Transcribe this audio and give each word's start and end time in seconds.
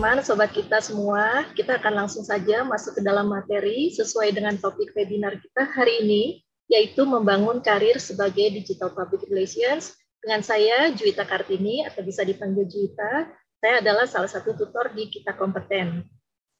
teman-teman, 0.00 0.24
sobat 0.24 0.48
kita 0.56 0.80
semua, 0.80 1.44
kita 1.52 1.76
akan 1.76 1.92
langsung 1.92 2.24
saja 2.24 2.64
masuk 2.64 2.96
ke 2.96 3.02
dalam 3.04 3.28
materi 3.28 3.92
sesuai 3.92 4.32
dengan 4.32 4.56
topik 4.56 4.96
webinar 4.96 5.36
kita 5.36 5.68
hari 5.76 6.00
ini, 6.00 6.40
yaitu 6.72 7.04
membangun 7.04 7.60
karir 7.60 8.00
sebagai 8.00 8.48
Digital 8.48 8.96
Public 8.96 9.28
Relations. 9.28 9.92
Dengan 10.24 10.40
saya, 10.40 10.88
Juwita 10.96 11.28
Kartini, 11.28 11.84
atau 11.84 12.00
bisa 12.00 12.24
dipanggil 12.24 12.64
Juwita. 12.64 13.28
Saya 13.60 13.84
adalah 13.84 14.08
salah 14.08 14.32
satu 14.32 14.56
tutor 14.56 14.88
di 14.96 15.04
Kita 15.12 15.36
Kompeten. 15.36 16.08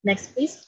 Next, 0.05 0.37
please. 0.37 0.61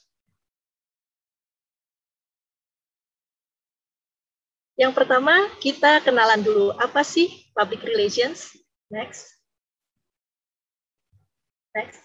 Yang 4.80 4.96
pertama, 4.96 5.44
kita 5.60 6.00
kenalan 6.00 6.40
dulu. 6.40 6.72
Apa 6.80 7.04
sih 7.04 7.52
public 7.52 7.84
relations? 7.84 8.56
Next. 8.88 9.28
Next. 11.76 12.01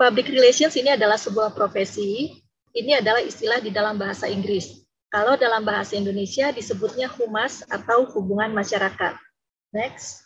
Public 0.00 0.32
relations 0.32 0.72
ini 0.80 0.96
adalah 0.96 1.20
sebuah 1.20 1.52
profesi. 1.52 2.40
Ini 2.72 3.04
adalah 3.04 3.20
istilah 3.20 3.60
di 3.60 3.68
dalam 3.68 4.00
bahasa 4.00 4.32
Inggris. 4.32 4.80
Kalau 5.12 5.36
dalam 5.36 5.60
bahasa 5.60 5.92
Indonesia 5.92 6.48
disebutnya 6.56 7.04
humas 7.20 7.60
atau 7.68 8.08
hubungan 8.16 8.48
masyarakat. 8.56 9.20
Next. 9.76 10.24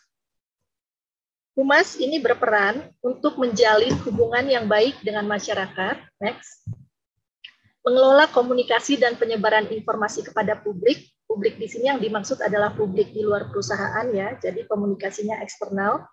Humas 1.59 1.99
ini 1.99 2.23
berperan 2.23 2.87
untuk 3.03 3.35
menjalin 3.35 3.91
hubungan 4.07 4.47
yang 4.47 4.63
baik 4.63 4.95
dengan 5.03 5.27
masyarakat. 5.27 5.99
Next. 6.23 6.63
Mengelola 7.83 8.31
komunikasi 8.31 8.95
dan 8.95 9.19
penyebaran 9.19 9.67
informasi 9.67 10.23
kepada 10.23 10.55
publik. 10.55 11.03
Publik 11.27 11.59
di 11.59 11.67
sini 11.67 11.91
yang 11.91 11.99
dimaksud 11.99 12.39
adalah 12.39 12.71
publik 12.71 13.11
di 13.11 13.27
luar 13.27 13.51
perusahaan 13.51 14.07
ya, 14.15 14.39
jadi 14.39 14.63
komunikasinya 14.71 15.43
eksternal 15.43 16.07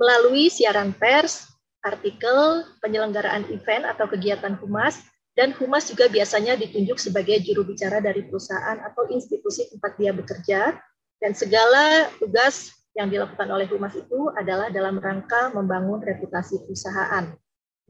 melalui 0.00 0.48
siaran 0.48 0.94
pers, 0.96 1.53
artikel, 1.84 2.64
penyelenggaraan 2.80 3.44
event 3.52 3.84
atau 3.84 4.08
kegiatan 4.08 4.56
humas, 4.58 5.04
dan 5.36 5.52
humas 5.54 5.90
juga 5.90 6.08
biasanya 6.08 6.56
ditunjuk 6.56 6.96
sebagai 6.96 7.42
juru 7.44 7.66
bicara 7.66 8.00
dari 8.00 8.24
perusahaan 8.24 8.80
atau 8.80 9.04
institusi 9.12 9.68
tempat 9.68 9.92
dia 10.00 10.16
bekerja, 10.16 10.80
dan 11.20 11.32
segala 11.36 12.08
tugas 12.16 12.72
yang 12.94 13.10
dilakukan 13.10 13.50
oleh 13.50 13.66
humas 13.66 13.92
itu 13.98 14.30
adalah 14.38 14.70
dalam 14.70 15.02
rangka 15.02 15.50
membangun 15.50 15.98
reputasi 15.98 16.62
perusahaan. 16.62 17.34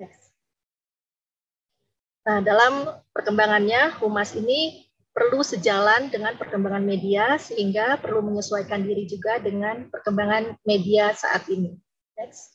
Next. 0.00 0.32
Nah, 2.24 2.40
dalam 2.40 2.88
perkembangannya, 3.12 4.00
humas 4.00 4.32
ini 4.32 4.88
perlu 5.12 5.44
sejalan 5.44 6.08
dengan 6.08 6.34
perkembangan 6.40 6.82
media, 6.82 7.36
sehingga 7.36 8.00
perlu 8.00 8.24
menyesuaikan 8.24 8.80
diri 8.82 9.04
juga 9.04 9.36
dengan 9.38 9.92
perkembangan 9.92 10.56
media 10.64 11.12
saat 11.12 11.44
ini. 11.52 11.76
Next. 12.16 12.53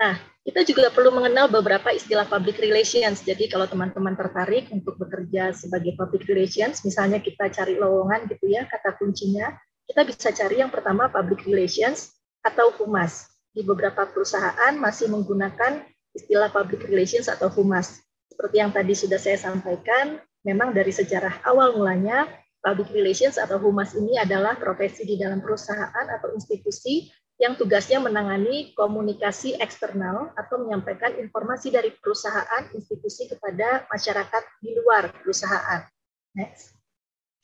Nah, 0.00 0.16
kita 0.42 0.66
juga 0.66 0.90
perlu 0.90 1.14
mengenal 1.14 1.46
beberapa 1.46 1.94
istilah 1.94 2.26
public 2.26 2.58
relations. 2.58 3.22
Jadi 3.22 3.46
kalau 3.46 3.68
teman-teman 3.70 4.18
tertarik 4.18 4.68
untuk 4.74 4.98
bekerja 4.98 5.54
sebagai 5.54 5.94
public 5.94 6.26
relations, 6.26 6.82
misalnya 6.82 7.22
kita 7.22 7.48
cari 7.52 7.78
lowongan 7.78 8.26
gitu 8.26 8.50
ya, 8.50 8.66
kata 8.66 8.98
kuncinya, 8.98 9.54
kita 9.86 10.02
bisa 10.02 10.28
cari 10.34 10.58
yang 10.58 10.72
pertama 10.72 11.06
public 11.12 11.46
relations 11.46 12.10
atau 12.42 12.74
humas. 12.82 13.30
Di 13.52 13.62
beberapa 13.62 14.08
perusahaan 14.08 14.72
masih 14.80 15.12
menggunakan 15.12 15.84
istilah 16.16 16.48
public 16.50 16.88
relations 16.88 17.28
atau 17.28 17.52
humas. 17.52 18.00
Seperti 18.32 18.64
yang 18.64 18.72
tadi 18.72 18.96
sudah 18.96 19.20
saya 19.20 19.36
sampaikan, 19.36 20.18
memang 20.42 20.72
dari 20.72 20.90
sejarah 20.90 21.44
awal 21.44 21.76
mulanya 21.76 22.26
Public 22.62 22.94
relations 22.94 23.42
atau 23.42 23.58
humas 23.58 23.90
ini 23.98 24.14
adalah 24.22 24.54
profesi 24.54 25.02
di 25.02 25.18
dalam 25.18 25.42
perusahaan 25.42 26.06
atau 26.06 26.30
institusi 26.30 27.10
yang 27.40 27.56
tugasnya 27.56 27.98
menangani 27.98 28.76
komunikasi 28.76 29.56
eksternal 29.58 30.30
atau 30.36 30.62
menyampaikan 30.62 31.16
informasi 31.18 31.72
dari 31.72 31.90
perusahaan 31.96 32.68
institusi 32.76 33.26
kepada 33.26 33.88
masyarakat 33.88 34.42
di 34.60 34.76
luar 34.76 35.10
perusahaan. 35.22 35.88
Next. 36.36 36.76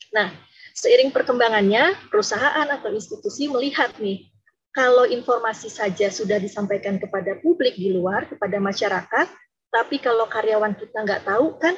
Nah, 0.09 0.33
seiring 0.73 1.13
perkembangannya, 1.13 2.09
perusahaan 2.09 2.65
atau 2.69 2.89
institusi 2.93 3.49
melihat 3.49 3.93
nih, 4.01 4.29
kalau 4.73 5.05
informasi 5.05 5.69
saja 5.69 6.13
sudah 6.13 6.37
disampaikan 6.37 7.01
kepada 7.01 7.37
publik 7.41 7.77
di 7.77 7.93
luar, 7.93 8.29
kepada 8.29 8.57
masyarakat, 8.61 9.27
tapi 9.69 10.01
kalau 10.01 10.25
karyawan 10.29 10.73
kita 10.77 11.05
nggak 11.05 11.25
tahu, 11.25 11.57
kan 11.61 11.77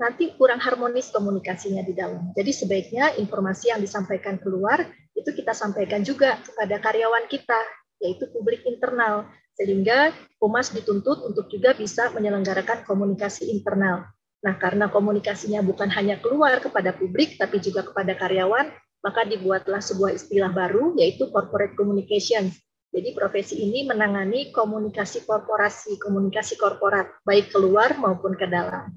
nanti 0.00 0.34
kurang 0.36 0.60
harmonis 0.60 1.12
komunikasinya 1.12 1.84
di 1.84 1.94
dalam. 1.94 2.32
Jadi 2.34 2.52
sebaiknya 2.52 3.16
informasi 3.20 3.72
yang 3.72 3.80
disampaikan 3.80 4.40
keluar 4.40 4.82
itu 5.12 5.30
kita 5.32 5.52
sampaikan 5.52 6.00
juga 6.02 6.40
kepada 6.40 6.80
karyawan 6.80 7.28
kita, 7.28 7.60
yaitu 8.02 8.26
publik 8.32 8.64
internal, 8.64 9.28
sehingga 9.54 10.10
humas 10.40 10.72
dituntut 10.72 11.22
untuk 11.22 11.46
juga 11.52 11.76
bisa 11.76 12.10
menyelenggarakan 12.16 12.82
komunikasi 12.88 13.52
internal. 13.52 14.08
Nah, 14.42 14.58
karena 14.58 14.90
komunikasinya 14.90 15.62
bukan 15.62 15.86
hanya 15.94 16.18
keluar 16.18 16.58
kepada 16.58 16.90
publik, 16.96 17.38
tapi 17.38 17.62
juga 17.62 17.86
kepada 17.86 18.18
karyawan, 18.18 18.74
maka 19.02 19.22
dibuatlah 19.22 19.78
sebuah 19.78 20.18
istilah 20.18 20.50
baru, 20.50 20.98
yaitu 20.98 21.30
corporate 21.30 21.78
communication. 21.78 22.50
Jadi 22.92 23.16
profesi 23.16 23.56
ini 23.56 23.88
menangani 23.88 24.52
komunikasi 24.52 25.24
korporasi, 25.24 25.96
komunikasi 25.96 26.60
korporat, 26.60 27.08
baik 27.24 27.48
keluar 27.48 27.96
maupun 27.96 28.36
ke 28.36 28.44
dalam. 28.44 28.92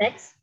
Next. 0.00 0.41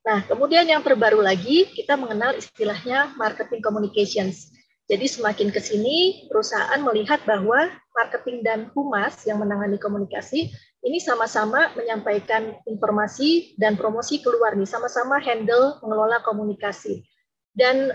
Nah, 0.00 0.24
kemudian 0.24 0.64
yang 0.64 0.80
terbaru 0.80 1.20
lagi, 1.20 1.68
kita 1.76 1.92
mengenal 1.96 2.32
istilahnya 2.36 3.12
marketing 3.20 3.60
communications. 3.60 4.48
Jadi 4.88 5.06
semakin 5.06 5.52
ke 5.54 5.60
sini, 5.62 6.26
perusahaan 6.26 6.80
melihat 6.82 7.22
bahwa 7.28 7.70
marketing 7.94 8.42
dan 8.42 8.60
humas 8.74 9.22
yang 9.28 9.38
menangani 9.38 9.78
komunikasi 9.78 10.50
ini 10.80 10.98
sama-sama 10.98 11.70
menyampaikan 11.76 12.56
informasi 12.64 13.54
dan 13.60 13.76
promosi 13.76 14.24
keluar 14.24 14.56
nih, 14.56 14.66
sama-sama 14.66 15.20
handle 15.20 15.78
mengelola 15.84 16.18
komunikasi. 16.24 17.04
Dan 17.52 17.92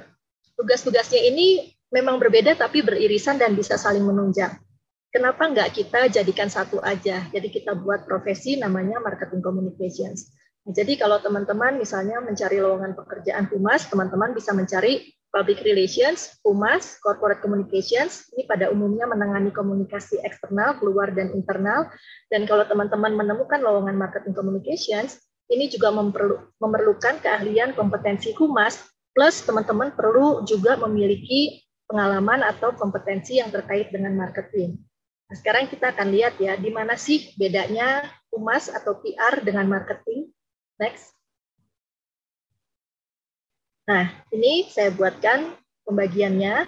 tugas-tugasnya 0.56 1.20
ini 1.26 1.74
memang 1.90 2.22
berbeda 2.22 2.54
tapi 2.54 2.86
beririsan 2.86 3.42
dan 3.42 3.58
bisa 3.58 3.76
saling 3.76 4.06
menunjang 4.06 4.54
kenapa 5.16 5.48
nggak 5.48 5.72
kita 5.72 6.12
jadikan 6.12 6.52
satu 6.52 6.84
aja? 6.84 7.24
Jadi 7.32 7.48
kita 7.48 7.72
buat 7.72 8.04
profesi 8.04 8.60
namanya 8.60 9.00
marketing 9.00 9.40
communications. 9.40 10.36
Jadi 10.66 10.98
kalau 10.98 11.22
teman-teman 11.22 11.78
misalnya 11.78 12.18
mencari 12.26 12.58
lowongan 12.58 12.98
pekerjaan 12.98 13.46
humas, 13.54 13.86
teman-teman 13.86 14.34
bisa 14.34 14.50
mencari 14.50 15.14
public 15.30 15.62
relations, 15.62 16.40
humas, 16.42 16.98
corporate 17.06 17.44
communications. 17.44 18.26
Ini 18.34 18.50
pada 18.50 18.74
umumnya 18.74 19.06
menangani 19.06 19.54
komunikasi 19.54 20.24
eksternal, 20.26 20.80
keluar 20.82 21.14
dan 21.14 21.36
internal. 21.38 21.92
Dan 22.34 22.50
kalau 22.50 22.66
teman-teman 22.66 23.14
menemukan 23.14 23.62
lowongan 23.62 23.94
marketing 23.94 24.34
communications, 24.34 25.22
ini 25.54 25.70
juga 25.70 25.94
memerlukan 26.58 27.22
keahlian 27.22 27.78
kompetensi 27.78 28.34
humas, 28.34 28.82
plus 29.14 29.46
teman-teman 29.46 29.94
perlu 29.94 30.42
juga 30.50 30.82
memiliki 30.82 31.62
pengalaman 31.86 32.42
atau 32.42 32.74
kompetensi 32.74 33.38
yang 33.38 33.54
terkait 33.54 33.94
dengan 33.94 34.18
marketing. 34.18 34.82
Nah, 35.30 35.36
sekarang 35.38 35.70
kita 35.70 35.94
akan 35.94 36.10
lihat 36.10 36.42
ya, 36.42 36.58
di 36.58 36.74
mana 36.74 36.98
sih 36.98 37.38
bedanya 37.38 38.10
humas 38.34 38.74
atau 38.74 38.98
PR 39.04 39.46
dengan 39.46 39.70
marketing. 39.70 40.34
Next. 40.76 41.16
Nah, 43.86 44.10
ini 44.34 44.66
saya 44.68 44.90
buatkan 44.92 45.54
pembagiannya. 45.86 46.66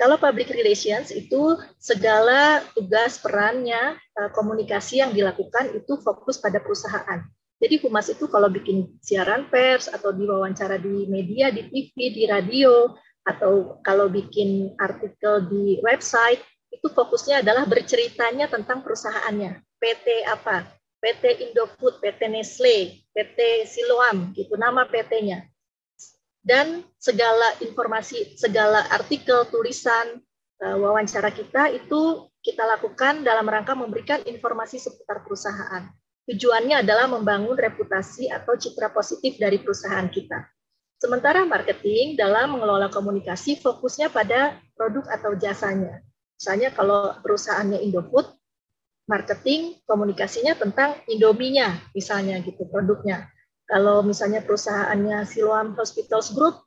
Kalau 0.00 0.16
public 0.16 0.48
relations 0.56 1.12
itu 1.12 1.60
segala 1.76 2.64
tugas 2.72 3.20
perannya 3.20 4.00
eh, 4.00 4.30
komunikasi 4.32 5.04
yang 5.04 5.12
dilakukan 5.12 5.76
itu 5.76 6.00
fokus 6.00 6.40
pada 6.40 6.56
perusahaan. 6.56 7.20
Jadi 7.60 7.76
humas 7.84 8.08
itu 8.08 8.24
kalau 8.24 8.48
bikin 8.48 8.96
siaran 9.04 9.52
pers 9.52 9.92
atau 9.92 10.16
diwawancara 10.16 10.80
di 10.80 11.04
media, 11.12 11.52
di 11.52 11.68
TV, 11.68 12.16
di 12.16 12.24
radio, 12.24 12.96
atau 13.28 13.76
kalau 13.84 14.08
bikin 14.08 14.72
artikel 14.80 15.44
di 15.44 15.76
website, 15.84 16.40
itu 16.72 16.88
fokusnya 16.88 17.44
adalah 17.44 17.68
berceritanya 17.68 18.48
tentang 18.48 18.80
perusahaannya. 18.80 19.60
PT 19.76 20.24
apa? 20.24 20.79
PT 21.00 21.50
Indofood, 21.50 21.98
PT 22.04 22.28
Nestle, 22.28 23.00
PT 23.16 23.64
Siloam, 23.64 24.36
gitu 24.36 24.54
nama 24.60 24.84
PT-nya. 24.84 25.48
Dan 26.40 26.84
segala 26.96 27.56
informasi, 27.60 28.36
segala 28.36 28.84
artikel, 28.92 29.48
tulisan, 29.48 30.20
eh, 30.60 30.76
wawancara 30.76 31.32
kita 31.32 31.72
itu 31.72 32.28
kita 32.40 32.64
lakukan 32.64 33.20
dalam 33.20 33.44
rangka 33.44 33.76
memberikan 33.76 34.24
informasi 34.24 34.80
seputar 34.80 35.20
perusahaan. 35.24 35.88
Tujuannya 36.24 36.84
adalah 36.84 37.08
membangun 37.08 37.56
reputasi 37.56 38.32
atau 38.32 38.56
citra 38.56 38.92
positif 38.92 39.36
dari 39.36 39.60
perusahaan 39.60 40.08
kita. 40.08 40.48
Sementara 41.00 41.48
marketing 41.48 42.16
dalam 42.16 42.56
mengelola 42.56 42.92
komunikasi 42.92 43.56
fokusnya 43.60 44.12
pada 44.12 44.60
produk 44.76 45.08
atau 45.08 45.32
jasanya. 45.36 46.04
Misalnya 46.36 46.72
kalau 46.72 47.16
perusahaannya 47.20 47.84
Indofood, 47.84 48.39
marketing 49.10 49.82
komunikasinya 49.90 50.54
tentang 50.54 50.94
Indominya, 51.10 51.74
misalnya 51.90 52.38
gitu 52.46 52.62
produknya. 52.70 53.26
Kalau 53.66 54.06
misalnya 54.06 54.46
perusahaannya 54.46 55.26
Siloam 55.26 55.74
Hospitals 55.74 56.30
Group, 56.30 56.62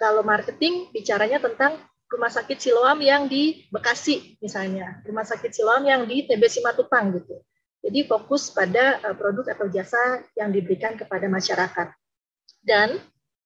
kalau 0.00 0.24
marketing 0.24 0.88
bicaranya 0.88 1.44
tentang 1.44 1.76
rumah 2.08 2.32
sakit 2.32 2.56
Siloam 2.56 3.04
yang 3.04 3.28
di 3.28 3.68
Bekasi 3.68 4.40
misalnya, 4.40 5.04
rumah 5.04 5.28
sakit 5.28 5.52
Siloam 5.52 5.84
yang 5.84 6.08
di 6.08 6.24
TB 6.24 6.40
Simatupang 6.48 7.12
gitu. 7.20 7.44
Jadi 7.84 8.08
fokus 8.08 8.48
pada 8.48 8.96
uh, 9.04 9.12
produk 9.12 9.52
atau 9.52 9.68
jasa 9.68 10.24
yang 10.40 10.48
diberikan 10.48 10.96
kepada 10.96 11.28
masyarakat. 11.28 11.92
Dan 12.64 12.96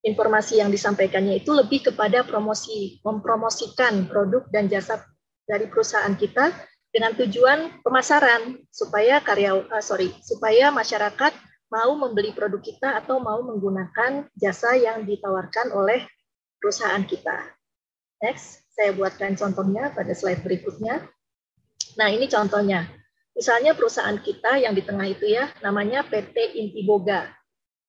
informasi 0.07 0.63
yang 0.63 0.71
disampaikannya 0.71 1.43
itu 1.43 1.51
lebih 1.51 1.91
kepada 1.91 2.23
promosi, 2.23 3.03
mempromosikan 3.03 4.07
produk 4.07 4.47
dan 4.55 4.71
jasa 4.71 5.03
dari 5.43 5.67
perusahaan 5.67 6.15
kita 6.15 6.55
dengan 6.99 7.15
tujuan 7.15 7.79
pemasaran 7.87 8.59
supaya 8.75 9.23
karya 9.23 9.55
uh, 9.55 9.79
sorry 9.79 10.11
supaya 10.19 10.75
masyarakat 10.75 11.31
mau 11.71 11.95
membeli 11.95 12.35
produk 12.35 12.59
kita 12.59 12.99
atau 12.99 13.23
mau 13.23 13.39
menggunakan 13.39 14.27
jasa 14.35 14.75
yang 14.75 15.07
ditawarkan 15.07 15.71
oleh 15.79 16.03
perusahaan 16.59 17.07
kita. 17.07 17.55
Next, 18.19 18.67
saya 18.75 18.91
buatkan 18.99 19.39
contohnya 19.39 19.95
pada 19.95 20.11
slide 20.11 20.43
berikutnya. 20.43 21.07
Nah, 21.95 22.11
ini 22.11 22.27
contohnya. 22.27 22.91
Misalnya 23.31 23.79
perusahaan 23.79 24.19
kita 24.19 24.59
yang 24.59 24.75
di 24.75 24.83
tengah 24.83 25.07
itu 25.07 25.31
ya, 25.31 25.55
namanya 25.63 26.03
PT 26.03 26.59
Intiboga. 26.59 27.31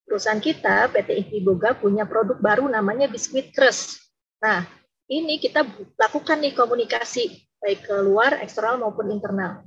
Perusahaan 0.05 0.37
kita, 0.37 0.93
PT 0.93 1.17
Intiboga, 1.17 1.73
punya 1.73 2.05
produk 2.05 2.37
baru 2.37 2.69
namanya 2.69 3.09
biskuit 3.09 3.49
crust. 3.57 3.97
Nah, 4.37 4.69
ini 5.09 5.41
kita 5.41 5.65
lakukan 5.97 6.37
nih 6.45 6.53
komunikasi, 6.53 7.48
baik 7.59 7.85
ke 7.85 7.95
luar, 8.01 8.39
eksternal 8.39 8.79
maupun 8.79 9.11
internal. 9.11 9.63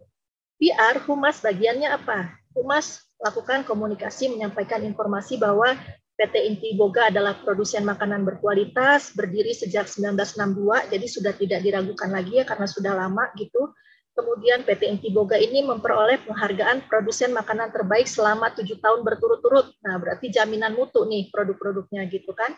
PR, 0.56 1.00
humas 1.04 1.40
bagiannya 1.42 1.88
apa? 1.92 2.32
Humas 2.52 3.00
lakukan 3.20 3.64
komunikasi, 3.64 4.32
menyampaikan 4.32 4.82
informasi 4.84 5.38
bahwa 5.38 5.74
PT 6.12 6.34
Inti 6.44 6.70
Boga 6.76 7.08
adalah 7.08 7.40
produsen 7.40 7.82
makanan 7.88 8.22
berkualitas, 8.22 9.16
berdiri 9.16 9.56
sejak 9.56 9.88
1962, 9.88 10.92
jadi 10.92 11.06
sudah 11.08 11.32
tidak 11.34 11.60
diragukan 11.64 12.10
lagi 12.12 12.38
ya 12.38 12.44
karena 12.44 12.66
sudah 12.68 12.92
lama 12.94 13.32
gitu. 13.34 13.72
Kemudian 14.12 14.60
PT 14.68 14.92
Inti 14.92 15.08
Boga 15.08 15.40
ini 15.40 15.64
memperoleh 15.64 16.20
penghargaan 16.28 16.84
produsen 16.84 17.32
makanan 17.32 17.72
terbaik 17.72 18.04
selama 18.04 18.52
tujuh 18.52 18.76
tahun 18.76 19.00
berturut-turut. 19.08 19.72
Nah, 19.80 19.96
berarti 19.96 20.28
jaminan 20.28 20.76
mutu 20.76 21.08
nih 21.08 21.32
produk-produknya 21.32 22.04
gitu 22.12 22.36
kan. 22.36 22.52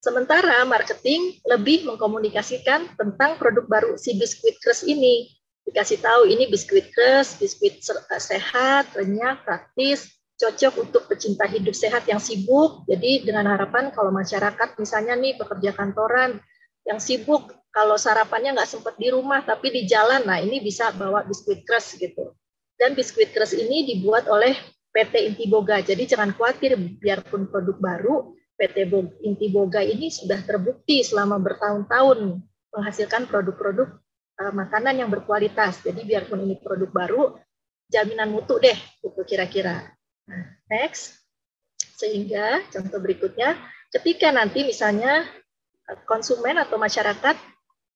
Sementara 0.00 0.64
marketing 0.64 1.44
lebih 1.44 1.84
mengkomunikasikan 1.84 2.96
tentang 2.96 3.36
produk 3.36 3.68
baru 3.68 3.92
si 4.00 4.16
biskuit 4.16 4.56
crust 4.64 4.88
ini. 4.88 5.28
Dikasih 5.68 6.00
tahu 6.00 6.24
ini 6.24 6.48
biskuit 6.48 6.88
crust, 6.88 7.36
biskuit 7.36 7.84
sehat, 8.16 8.96
renyah, 8.96 9.36
praktis, 9.44 10.08
cocok 10.40 10.88
untuk 10.88 11.04
pecinta 11.04 11.44
hidup 11.44 11.76
sehat 11.76 12.08
yang 12.08 12.16
sibuk. 12.16 12.88
Jadi 12.88 13.28
dengan 13.28 13.44
harapan 13.44 13.92
kalau 13.92 14.08
masyarakat 14.08 14.80
misalnya 14.80 15.12
nih 15.20 15.36
pekerja 15.36 15.76
kantoran 15.76 16.40
yang 16.88 16.96
sibuk, 16.96 17.52
kalau 17.68 18.00
sarapannya 18.00 18.56
nggak 18.56 18.72
sempat 18.72 18.96
di 18.96 19.12
rumah 19.12 19.44
tapi 19.44 19.68
di 19.68 19.84
jalan, 19.84 20.24
nah 20.24 20.40
ini 20.40 20.64
bisa 20.64 20.96
bawa 20.96 21.28
biskuit 21.28 21.60
crust 21.68 22.00
gitu. 22.00 22.32
Dan 22.80 22.96
biskuit 22.96 23.36
crust 23.36 23.52
ini 23.52 23.84
dibuat 23.84 24.24
oleh 24.32 24.56
PT 24.96 25.28
Intiboga. 25.28 25.84
Jadi 25.84 26.08
jangan 26.08 26.32
khawatir, 26.32 26.72
biarpun 26.74 27.52
produk 27.52 27.76
baru, 27.76 28.32
PT 28.60 28.92
Intiboga 29.24 29.80
ini 29.80 30.12
sudah 30.12 30.36
terbukti 30.44 31.00
selama 31.00 31.40
bertahun-tahun 31.40 32.44
menghasilkan 32.76 33.24
produk-produk 33.24 33.88
uh, 34.36 34.52
makanan 34.52 35.00
yang 35.00 35.08
berkualitas. 35.08 35.80
Jadi 35.80 36.04
biarpun 36.04 36.44
ini 36.44 36.60
produk 36.60 36.92
baru, 36.92 37.22
jaminan 37.88 38.28
mutu 38.28 38.60
deh, 38.60 38.76
itu 39.00 39.20
kira-kira. 39.24 39.88
Nah, 40.28 40.44
next. 40.68 41.24
Sehingga 41.96 42.60
contoh 42.68 43.00
berikutnya, 43.00 43.56
ketika 43.92 44.28
nanti 44.28 44.64
misalnya 44.64 45.24
eh, 45.88 45.98
konsumen 46.04 46.60
atau 46.60 46.76
masyarakat 46.76 47.36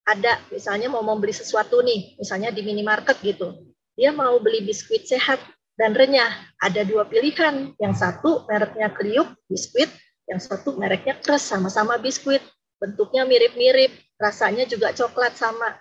ada 0.05 0.33
misalnya 0.53 0.93
mau 0.93 1.01
membeli 1.01 1.33
sesuatu 1.33 1.81
nih, 1.81 2.17
misalnya 2.21 2.53
di 2.53 2.61
minimarket 2.61 3.21
gitu. 3.21 3.69
Dia 3.97 4.13
mau 4.13 4.37
beli 4.41 4.65
biskuit 4.65 5.09
sehat 5.09 5.41
dan 5.79 5.95
renyah. 5.97 6.35
Ada 6.61 6.85
dua 6.85 7.09
pilihan. 7.09 7.73
Yang 7.81 7.95
satu 8.01 8.45
mereknya 8.45 8.93
kriuk, 8.93 9.33
biskuit. 9.49 9.89
Yang 10.25 10.41
satu 10.49 10.77
mereknya 10.77 11.17
kres, 11.21 11.45
sama-sama 11.45 12.01
biskuit. 12.01 12.41
Bentuknya 12.81 13.25
mirip-mirip, 13.25 13.93
rasanya 14.21 14.65
juga 14.69 14.93
coklat 14.93 15.37
sama. 15.37 15.77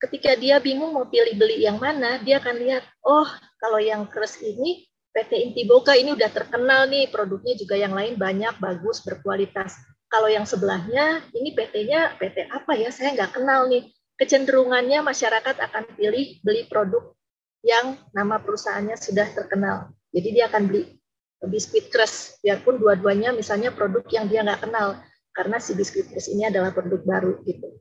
Ketika 0.00 0.32
dia 0.36 0.56
bingung 0.56 0.96
mau 0.96 1.04
pilih 1.04 1.36
beli 1.36 1.64
yang 1.64 1.76
mana, 1.76 2.16
dia 2.24 2.40
akan 2.40 2.56
lihat, 2.56 2.84
oh 3.04 3.28
kalau 3.60 3.76
yang 3.76 4.08
kres 4.08 4.40
ini 4.40 4.88
PT 5.10 5.52
Intiboga 5.52 5.98
ini 5.98 6.14
udah 6.14 6.30
terkenal 6.30 6.86
nih, 6.88 7.10
produknya 7.10 7.58
juga 7.58 7.76
yang 7.76 7.92
lain 7.92 8.16
banyak, 8.16 8.56
bagus, 8.62 9.02
berkualitas. 9.02 9.76
Kalau 10.06 10.30
yang 10.30 10.46
sebelahnya, 10.46 11.22
ini 11.34 11.54
PT-nya 11.54 12.16
PT 12.18 12.50
apa 12.50 12.78
ya? 12.78 12.90
Saya 12.94 13.14
nggak 13.14 13.36
kenal 13.36 13.66
nih. 13.66 13.90
Kecenderungannya 14.16 15.00
masyarakat 15.02 15.56
akan 15.56 15.84
pilih 15.96 16.38
beli 16.44 16.68
produk 16.68 17.16
yang 17.64 17.96
nama 18.12 18.40
perusahaannya 18.40 18.96
sudah 18.96 19.28
terkenal. 19.32 19.92
Jadi 20.12 20.28
dia 20.34 20.46
akan 20.48 20.62
beli 20.68 20.99
biskuit 21.48 21.88
crust, 21.88 22.42
biarpun 22.44 22.76
dua-duanya 22.76 23.32
misalnya 23.32 23.72
produk 23.72 24.04
yang 24.12 24.28
dia 24.28 24.44
nggak 24.44 24.68
kenal, 24.68 25.00
karena 25.32 25.56
si 25.56 25.72
biskuit 25.72 26.10
crust 26.12 26.28
ini 26.28 26.48
adalah 26.48 26.74
produk 26.74 27.00
baru 27.00 27.40
gitu. 27.48 27.80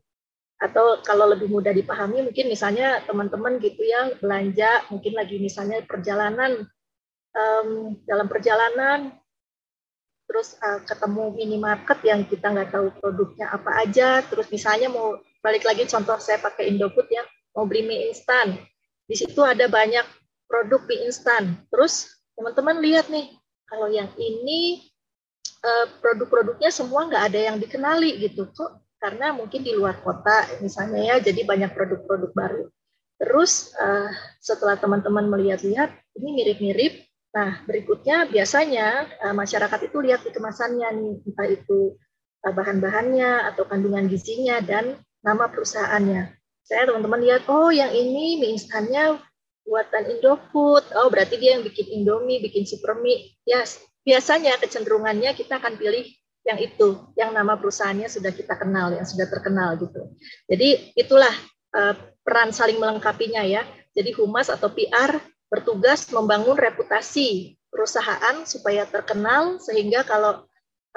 Atau 0.60 1.04
kalau 1.04 1.28
lebih 1.32 1.48
mudah 1.52 1.72
dipahami, 1.72 2.24
mungkin 2.24 2.52
misalnya 2.52 3.04
teman-teman 3.04 3.60
gitu 3.60 3.80
ya 3.84 4.12
belanja, 4.20 4.88
mungkin 4.92 5.16
lagi 5.16 5.40
misalnya 5.40 5.84
perjalanan 5.88 6.68
um, 7.36 7.96
dalam 8.08 8.28
perjalanan 8.28 9.14
terus 10.30 10.62
uh, 10.62 10.78
ketemu 10.86 11.34
minimarket 11.34 12.00
yang 12.06 12.22
kita 12.22 12.54
nggak 12.54 12.70
tahu 12.70 12.94
produknya 13.02 13.50
apa 13.50 13.82
aja 13.82 14.22
terus 14.22 14.46
misalnya 14.54 14.86
mau 14.86 15.18
balik 15.42 15.66
lagi 15.66 15.90
contoh 15.90 16.22
saya 16.22 16.38
pakai 16.38 16.70
Indofood 16.70 17.10
ya 17.10 17.26
mau 17.58 17.66
beli 17.66 17.86
mie 17.86 18.14
instan. 18.14 18.62
Di 19.10 19.18
situ 19.18 19.42
ada 19.42 19.66
banyak 19.66 20.06
produk 20.46 20.86
mie 20.86 21.10
instan. 21.10 21.58
Terus 21.74 22.14
teman-teman 22.38 22.78
lihat 22.78 23.10
nih 23.10 23.39
kalau 23.70 23.88
yang 23.88 24.10
ini 24.18 24.90
uh, 25.62 25.88
produk-produknya 26.02 26.74
semua 26.74 27.06
nggak 27.06 27.24
ada 27.30 27.40
yang 27.54 27.58
dikenali 27.62 28.20
gitu 28.20 28.50
kok. 28.52 28.82
Karena 29.00 29.32
mungkin 29.32 29.64
di 29.64 29.72
luar 29.72 30.04
kota 30.04 30.60
misalnya 30.60 31.16
ya 31.16 31.16
jadi 31.24 31.48
banyak 31.48 31.72
produk-produk 31.72 32.32
baru. 32.36 32.64
Terus 33.16 33.72
uh, 33.80 34.12
setelah 34.44 34.76
teman-teman 34.76 35.30
melihat-lihat 35.32 35.96
ini 36.20 36.30
mirip-mirip. 36.36 36.94
Nah, 37.30 37.62
berikutnya 37.64 38.28
biasanya 38.28 39.06
uh, 39.24 39.36
masyarakat 39.38 39.80
itu 39.88 39.98
lihat 40.02 40.26
di 40.26 40.34
kemasannya 40.34 40.90
nih, 40.98 41.16
entah 41.30 41.48
itu 41.48 41.96
bahan-bahannya 42.42 43.52
atau 43.54 43.68
kandungan 43.68 44.08
gizinya 44.08 44.64
dan 44.64 44.98
nama 45.20 45.52
perusahaannya. 45.52 46.32
Saya 46.64 46.88
teman-teman 46.88 47.22
lihat, 47.24 47.44
oh 47.52 47.70
yang 47.70 47.92
ini 47.92 48.40
mie 48.40 48.56
instannya 48.56 49.20
buatan 49.70 50.18
Indofood. 50.18 50.90
Oh, 50.98 51.14
berarti 51.14 51.38
dia 51.38 51.56
yang 51.56 51.64
bikin 51.64 51.86
Indomie, 52.02 52.42
bikin 52.42 52.66
super 52.66 52.98
mie. 52.98 53.38
Ya, 53.46 53.62
biasanya 54.02 54.58
kecenderungannya 54.58 55.38
kita 55.38 55.62
akan 55.62 55.78
pilih 55.78 56.10
yang 56.50 56.58
itu, 56.58 56.98
yang 57.14 57.30
nama 57.30 57.54
perusahaannya 57.62 58.10
sudah 58.10 58.34
kita 58.34 58.58
kenal, 58.58 58.90
yang 58.90 59.06
sudah 59.06 59.30
terkenal 59.30 59.78
gitu. 59.78 60.10
Jadi 60.50 60.98
itulah 60.98 61.32
uh, 61.78 61.94
peran 62.26 62.50
saling 62.50 62.82
melengkapinya 62.82 63.46
ya. 63.46 63.62
Jadi 63.94 64.18
humas 64.18 64.50
atau 64.50 64.74
PR 64.74 65.22
bertugas 65.50 66.10
membangun 66.10 66.58
reputasi 66.58 67.58
perusahaan 67.70 68.46
supaya 68.46 68.86
terkenal 68.86 69.58
sehingga 69.62 70.06
kalau 70.06 70.46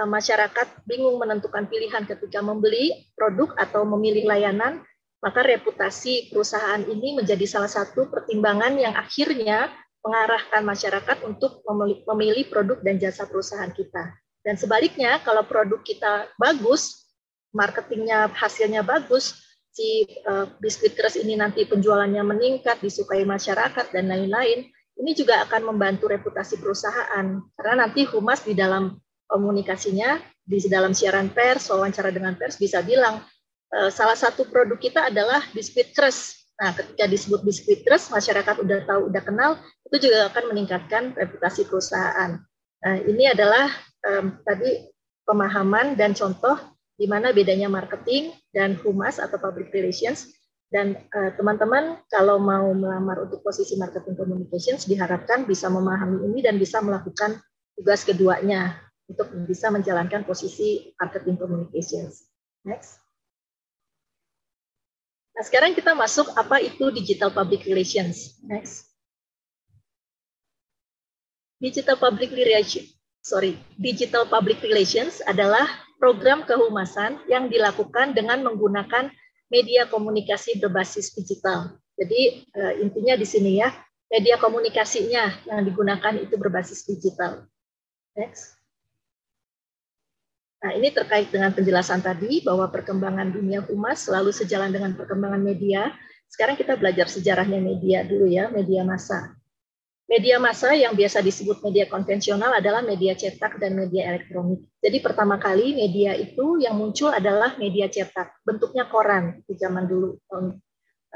eh, 0.00 0.08
masyarakat 0.08 0.84
bingung 0.84 1.16
menentukan 1.16 1.68
pilihan 1.68 2.04
ketika 2.04 2.40
membeli 2.44 3.08
produk 3.16 3.52
atau 3.56 3.84
memilih 3.88 4.28
layanan, 4.28 4.84
maka 5.22 5.40
reputasi 5.46 6.34
perusahaan 6.34 6.82
ini 6.82 7.14
menjadi 7.14 7.46
salah 7.46 7.70
satu 7.70 8.10
pertimbangan 8.10 8.74
yang 8.74 8.92
akhirnya 8.98 9.70
mengarahkan 10.02 10.66
masyarakat 10.66 11.18
untuk 11.22 11.62
memilih 12.10 12.50
produk 12.50 12.82
dan 12.82 12.98
jasa 12.98 13.30
perusahaan 13.30 13.70
kita. 13.70 14.18
Dan 14.42 14.58
sebaliknya, 14.58 15.22
kalau 15.22 15.46
produk 15.46 15.78
kita 15.86 16.26
bagus, 16.34 17.06
marketingnya 17.54 18.26
hasilnya 18.34 18.82
bagus, 18.82 19.38
si 19.70 20.04
uh, 20.26 20.50
biskuit 20.58 20.98
keras 20.98 21.14
ini 21.14 21.38
nanti 21.38 21.62
penjualannya 21.70 22.26
meningkat, 22.26 22.82
disukai 22.82 23.22
masyarakat 23.22 23.94
dan 23.94 24.10
lain-lain, 24.10 24.66
ini 24.98 25.14
juga 25.14 25.40
akan 25.46 25.72
membantu 25.72 26.10
reputasi 26.10 26.60
perusahaan 26.60 27.40
karena 27.56 27.74
nanti 27.86 28.04
humas 28.04 28.44
di 28.44 28.52
dalam 28.52 28.98
komunikasinya 29.30 30.20
di 30.42 30.58
dalam 30.68 30.92
siaran 30.92 31.32
pers, 31.32 31.70
wawancara 31.72 32.12
dengan 32.12 32.36
pers 32.36 32.60
bisa 32.60 32.84
bilang 32.84 33.22
salah 33.88 34.18
satu 34.18 34.44
produk 34.48 34.76
kita 34.76 35.08
adalah 35.08 35.40
biskuit 35.56 35.96
keras. 35.96 36.42
Nah, 36.60 36.76
ketika 36.76 37.08
disebut 37.08 37.40
biskuit 37.42 37.80
keras, 37.82 38.12
masyarakat 38.12 38.60
udah 38.60 38.84
tahu, 38.84 39.08
udah 39.08 39.22
kenal, 39.24 39.50
itu 39.88 40.08
juga 40.08 40.28
akan 40.28 40.52
meningkatkan 40.52 41.16
reputasi 41.16 41.66
perusahaan. 41.66 42.38
Nah, 42.82 42.96
ini 43.02 43.30
adalah 43.30 43.72
um, 44.04 44.38
tadi 44.44 44.92
pemahaman 45.24 45.94
dan 45.96 46.12
contoh 46.12 46.58
di 46.98 47.10
mana 47.10 47.34
bedanya 47.34 47.66
marketing 47.66 48.30
dan 48.52 48.76
humas 48.78 49.18
atau 49.18 49.40
public 49.40 49.72
relations. 49.74 50.30
Dan 50.72 50.96
eh, 50.96 51.30
teman-teman 51.36 52.00
uh, 52.00 52.08
kalau 52.08 52.40
mau 52.40 52.72
melamar 52.72 53.28
untuk 53.28 53.44
posisi 53.44 53.76
marketing 53.76 54.16
communications 54.16 54.88
diharapkan 54.88 55.44
bisa 55.44 55.68
memahami 55.68 56.24
ini 56.32 56.40
dan 56.40 56.56
bisa 56.56 56.80
melakukan 56.80 57.36
tugas 57.76 58.08
keduanya 58.08 58.80
untuk 59.04 59.28
bisa 59.44 59.68
menjalankan 59.68 60.24
posisi 60.24 60.96
marketing 60.96 61.36
communications. 61.36 62.24
Next. 62.64 63.01
Nah, 65.42 65.50
sekarang 65.50 65.74
kita 65.74 65.90
masuk 65.90 66.30
apa 66.38 66.62
itu 66.62 66.94
digital 66.94 67.34
public 67.34 67.66
relations. 67.66 68.38
Next. 68.46 68.94
Digital 71.58 71.98
public 71.98 72.30
relations, 72.30 72.94
sorry, 73.26 73.58
digital 73.74 74.22
public 74.30 74.62
relations 74.62 75.18
adalah 75.26 75.66
program 75.98 76.46
kehumasan 76.46 77.26
yang 77.26 77.50
dilakukan 77.50 78.14
dengan 78.14 78.46
menggunakan 78.46 79.10
media 79.50 79.90
komunikasi 79.90 80.62
berbasis 80.62 81.10
digital. 81.10 81.74
Jadi 81.98 82.46
uh, 82.54 82.78
intinya 82.78 83.18
di 83.18 83.26
sini 83.26 83.58
ya, 83.58 83.74
media 84.14 84.38
komunikasinya 84.38 85.42
yang 85.50 85.66
digunakan 85.66 86.22
itu 86.22 86.38
berbasis 86.38 86.86
digital. 86.86 87.50
Next. 88.14 88.61
Nah, 90.62 90.78
ini 90.78 90.94
terkait 90.94 91.26
dengan 91.34 91.50
penjelasan 91.50 92.06
tadi 92.06 92.38
bahwa 92.46 92.70
perkembangan 92.70 93.34
dunia 93.34 93.66
humas 93.66 94.06
selalu 94.06 94.30
sejalan 94.30 94.70
dengan 94.70 94.94
perkembangan 94.94 95.42
media. 95.42 95.90
Sekarang 96.30 96.54
kita 96.54 96.78
belajar 96.78 97.10
sejarahnya 97.10 97.58
media 97.58 98.06
dulu 98.06 98.30
ya, 98.30 98.46
media 98.46 98.86
massa. 98.86 99.34
Media 100.06 100.38
massa 100.38 100.70
yang 100.70 100.94
biasa 100.94 101.18
disebut 101.18 101.66
media 101.66 101.90
konvensional 101.90 102.54
adalah 102.54 102.78
media 102.78 103.18
cetak 103.18 103.58
dan 103.58 103.74
media 103.74 104.14
elektronik. 104.14 104.62
Jadi 104.78 105.02
pertama 105.02 105.40
kali 105.42 105.74
media 105.74 106.14
itu 106.14 106.62
yang 106.62 106.78
muncul 106.78 107.10
adalah 107.10 107.58
media 107.58 107.90
cetak, 107.90 108.38
bentuknya 108.46 108.86
koran 108.86 109.42
di 109.48 109.58
zaman 109.58 109.90
dulu 109.90 110.14
tahun 110.30 110.62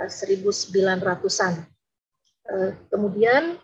1900-an. 0.00 1.54
Eh, 1.54 2.50
eh, 2.50 2.70
kemudian 2.90 3.60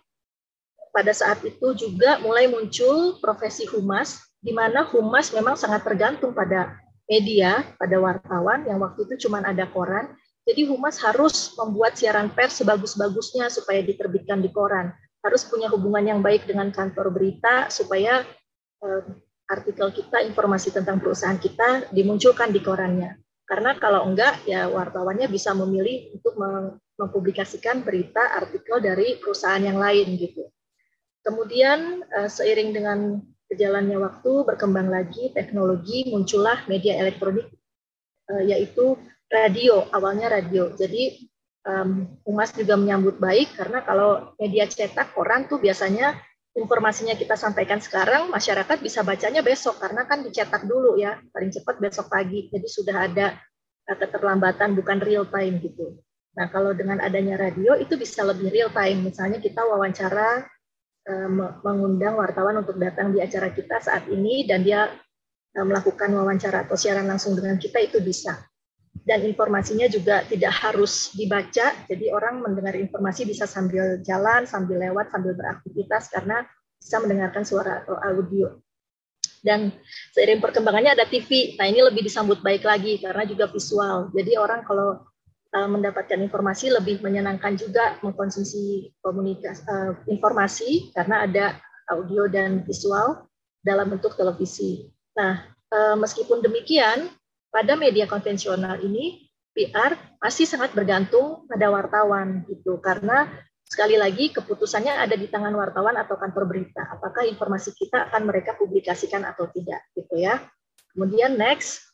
pada 0.95 1.11
saat 1.11 1.43
itu 1.43 1.75
juga 1.75 2.23
mulai 2.23 2.47
muncul 2.47 3.19
profesi 3.19 3.67
humas 3.67 4.32
di 4.43 4.51
mana 4.51 4.83
humas 4.91 5.31
memang 5.31 5.55
sangat 5.55 5.87
tergantung 5.87 6.35
pada 6.35 6.75
media, 7.07 7.63
pada 7.79 7.97
wartawan 8.03 8.67
yang 8.67 8.83
waktu 8.83 9.07
itu 9.07 9.31
cuma 9.31 9.39
ada 9.47 9.65
koran. 9.71 10.11
Jadi 10.43 10.67
humas 10.67 10.99
harus 10.99 11.55
membuat 11.55 11.95
siaran 11.95 12.27
pers 12.35 12.59
sebagus-bagusnya 12.59 13.47
supaya 13.47 13.79
diterbitkan 13.87 14.43
di 14.43 14.51
koran. 14.51 14.91
Harus 15.23 15.47
punya 15.47 15.71
hubungan 15.71 16.03
yang 16.03 16.19
baik 16.19 16.51
dengan 16.51 16.75
kantor 16.75 17.15
berita 17.15 17.71
supaya 17.71 18.27
eh, 18.83 19.03
artikel 19.47 19.95
kita, 19.95 20.27
informasi 20.27 20.75
tentang 20.75 20.99
perusahaan 20.99 21.39
kita 21.39 21.95
dimunculkan 21.95 22.51
di 22.51 22.59
korannya. 22.59 23.23
Karena 23.47 23.79
kalau 23.79 24.11
enggak, 24.11 24.43
ya 24.43 24.67
wartawannya 24.67 25.31
bisa 25.31 25.55
memilih 25.55 26.19
untuk 26.19 26.35
mempublikasikan 26.99 27.87
berita 27.87 28.35
artikel 28.35 28.83
dari 28.83 29.23
perusahaan 29.23 29.63
yang 29.63 29.79
lain 29.79 30.19
gitu. 30.19 30.51
Kemudian 31.23 32.03
eh, 32.03 32.27
seiring 32.27 32.71
dengan 32.75 32.99
Berjalannya 33.53 34.01
waktu, 34.01 34.33
berkembang 34.49 34.89
lagi 34.89 35.29
teknologi, 35.37 36.09
muncullah 36.09 36.65
media 36.73 36.97
elektronik, 36.97 37.53
uh, 38.33 38.41
yaitu 38.41 38.97
radio, 39.29 39.85
awalnya 39.93 40.33
radio. 40.33 40.73
Jadi 40.73 41.29
um, 41.69 42.09
Umas 42.25 42.57
juga 42.57 42.81
menyambut 42.81 43.21
baik 43.21 43.53
karena 43.53 43.85
kalau 43.85 44.33
media 44.41 44.65
cetak 44.65 45.13
koran 45.13 45.45
tuh 45.53 45.61
biasanya 45.61 46.17
informasinya 46.57 47.13
kita 47.13 47.37
sampaikan 47.37 47.77
sekarang, 47.77 48.33
masyarakat 48.33 48.81
bisa 48.81 49.05
bacanya 49.05 49.45
besok 49.45 49.77
karena 49.85 50.09
kan 50.09 50.25
dicetak 50.25 50.65
dulu 50.65 50.97
ya, 50.97 51.21
paling 51.29 51.53
cepat 51.53 51.77
besok 51.77 52.09
pagi. 52.09 52.49
Jadi 52.49 52.69
sudah 52.73 53.05
ada 53.05 53.37
uh, 53.93 53.97
keterlambatan 54.01 54.73
bukan 54.73 54.97
real 55.05 55.29
time 55.29 55.61
gitu. 55.61 56.01
Nah, 56.41 56.49
kalau 56.49 56.73
dengan 56.73 57.05
adanya 57.05 57.37
radio 57.37 57.77
itu 57.77 58.01
bisa 58.01 58.25
lebih 58.25 58.49
real 58.49 58.73
time. 58.73 59.05
Misalnya 59.05 59.45
kita 59.45 59.61
wawancara 59.61 60.41
Eh, 60.41 60.62
mengundang 61.67 62.15
wartawan 62.15 62.63
untuk 62.63 62.79
datang 62.79 63.11
di 63.11 63.19
acara 63.19 63.51
kita 63.51 63.83
saat 63.83 64.07
ini 64.07 64.47
dan 64.47 64.63
dia 64.63 64.87
eh, 65.55 65.67
melakukan 65.67 66.15
wawancara 66.15 66.63
atau 66.67 66.79
siaran 66.79 67.11
langsung 67.11 67.35
dengan 67.35 67.59
kita 67.59 67.83
itu 67.83 67.99
bisa. 67.99 68.39
Dan 68.93 69.25
informasinya 69.27 69.91
juga 69.91 70.23
tidak 70.23 70.53
harus 70.63 71.11
dibaca, 71.17 71.75
jadi 71.91 72.13
orang 72.13 72.45
mendengar 72.45 72.77
informasi 72.77 73.27
bisa 73.27 73.49
sambil 73.51 73.99
jalan, 74.05 74.47
sambil 74.47 74.79
lewat, 74.79 75.11
sambil 75.11 75.35
beraktivitas 75.35 76.13
karena 76.13 76.47
bisa 76.79 77.03
mendengarkan 77.03 77.43
suara 77.43 77.83
atau 77.83 77.99
audio. 77.99 78.63
Dan 79.43 79.75
seiring 80.15 80.39
perkembangannya 80.39 80.95
ada 80.95 81.09
TV, 81.09 81.59
nah 81.59 81.67
ini 81.67 81.83
lebih 81.83 82.07
disambut 82.07 82.39
baik 82.47 82.63
lagi 82.63 83.03
karena 83.03 83.27
juga 83.27 83.51
visual. 83.51 84.15
Jadi 84.15 84.39
orang 84.39 84.63
kalau 84.63 85.03
uh, 85.53 85.69
mendapatkan 85.69 86.19
informasi 86.19 86.73
lebih 86.73 87.05
menyenangkan 87.05 87.55
juga 87.55 88.01
mengkonsumsi 88.01 88.97
komunikasi 89.05 89.63
uh, 89.69 89.93
informasi 90.09 90.91
karena 90.97 91.29
ada 91.29 91.47
audio 91.93 92.27
dan 92.27 92.65
visual 92.65 93.29
dalam 93.63 93.93
bentuk 93.93 94.17
televisi. 94.17 94.91
Nah, 95.15 95.45
uh, 95.71 95.97
meskipun 96.01 96.41
demikian, 96.43 97.13
pada 97.53 97.77
media 97.77 98.09
konvensional 98.09 98.81
ini 98.81 99.29
PR 99.53 99.93
masih 100.25 100.49
sangat 100.49 100.73
bergantung 100.73 101.45
pada 101.45 101.69
wartawan 101.69 102.49
gitu 102.49 102.81
karena 102.81 103.29
sekali 103.69 104.01
lagi 104.01 104.33
keputusannya 104.33 104.97
ada 104.97 105.13
di 105.13 105.29
tangan 105.29 105.53
wartawan 105.53 105.97
atau 106.01 106.17
kantor 106.17 106.49
berita 106.49 106.89
apakah 106.89 107.29
informasi 107.29 107.77
kita 107.77 108.09
akan 108.09 108.29
mereka 108.29 108.57
publikasikan 108.57 109.29
atau 109.29 109.53
tidak 109.53 109.85
gitu 109.93 110.17
ya. 110.17 110.41
Kemudian 110.97 111.37
next 111.37 111.92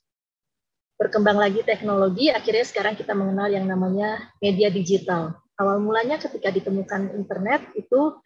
berkembang 0.98 1.38
lagi 1.38 1.62
teknologi, 1.62 2.28
akhirnya 2.28 2.66
sekarang 2.66 2.98
kita 2.98 3.14
mengenal 3.14 3.46
yang 3.48 3.64
namanya 3.70 4.18
media 4.42 4.66
digital. 4.68 5.38
Awal 5.54 5.78
mulanya 5.78 6.18
ketika 6.18 6.50
ditemukan 6.50 7.14
internet 7.14 7.62
itu 7.78 8.18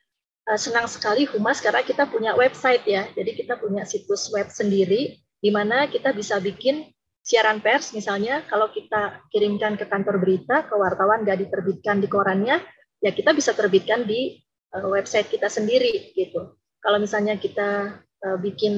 uh, 0.49 0.59
senang 0.59 0.89
sekali 0.89 1.29
Humas 1.29 1.61
karena 1.61 1.85
kita 1.85 2.09
punya 2.09 2.33
website 2.33 2.83
ya. 2.89 3.05
Jadi 3.13 3.45
kita 3.45 3.61
punya 3.61 3.85
situs 3.85 4.33
web 4.33 4.49
sendiri 4.49 5.21
di 5.43 5.51
mana 5.53 5.85
kita 5.87 6.17
bisa 6.17 6.41
bikin 6.41 6.89
siaran 7.23 7.63
pers 7.63 7.95
misalnya 7.95 8.43
kalau 8.51 8.67
kita 8.75 9.23
kirimkan 9.31 9.79
ke 9.79 9.87
kantor 9.87 10.19
berita 10.19 10.67
ke 10.67 10.75
wartawan 10.75 11.23
nggak 11.23 11.47
diterbitkan 11.47 12.03
di 12.03 12.11
korannya 12.11 12.59
ya 12.99 13.11
kita 13.15 13.31
bisa 13.31 13.55
terbitkan 13.55 14.03
di 14.03 14.43
uh, 14.75 14.89
website 14.91 15.29
kita 15.29 15.47
sendiri 15.53 16.17
gitu. 16.17 16.57
Kalau 16.83 16.99
misalnya 16.99 17.39
kita 17.39 18.01
uh, 18.27 18.39
bikin 18.43 18.75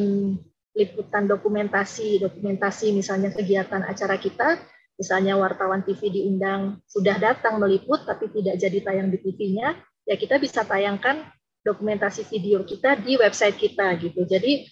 liputan 0.75 1.31
dokumentasi, 1.31 2.19
dokumentasi 2.19 2.91
misalnya 2.91 3.31
kegiatan 3.31 3.87
acara 3.87 4.19
kita, 4.19 4.59
misalnya 4.99 5.39
wartawan 5.39 5.87
TV 5.87 6.11
diundang 6.11 6.83
sudah 6.91 7.15
datang 7.19 7.63
meliput 7.63 8.03
tapi 8.03 8.27
tidak 8.35 8.59
jadi 8.59 8.79
tayang 8.83 9.09
di 9.09 9.19
TV-nya, 9.23 9.79
ya 10.07 10.15
kita 10.19 10.43
bisa 10.43 10.67
tayangkan 10.67 11.23
dokumentasi 11.63 12.27
video 12.27 12.67
kita 12.67 12.99
di 12.99 13.15
website 13.17 13.57
kita 13.57 13.95
gitu. 14.03 14.27
Jadi 14.27 14.67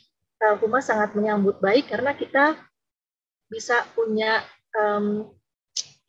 Humas 0.58 0.90
sangat 0.90 1.14
menyambut 1.14 1.62
baik 1.62 1.86
karena 1.86 2.18
kita 2.18 2.58
bisa 3.46 3.86
punya 3.94 4.42
um, 4.74 5.30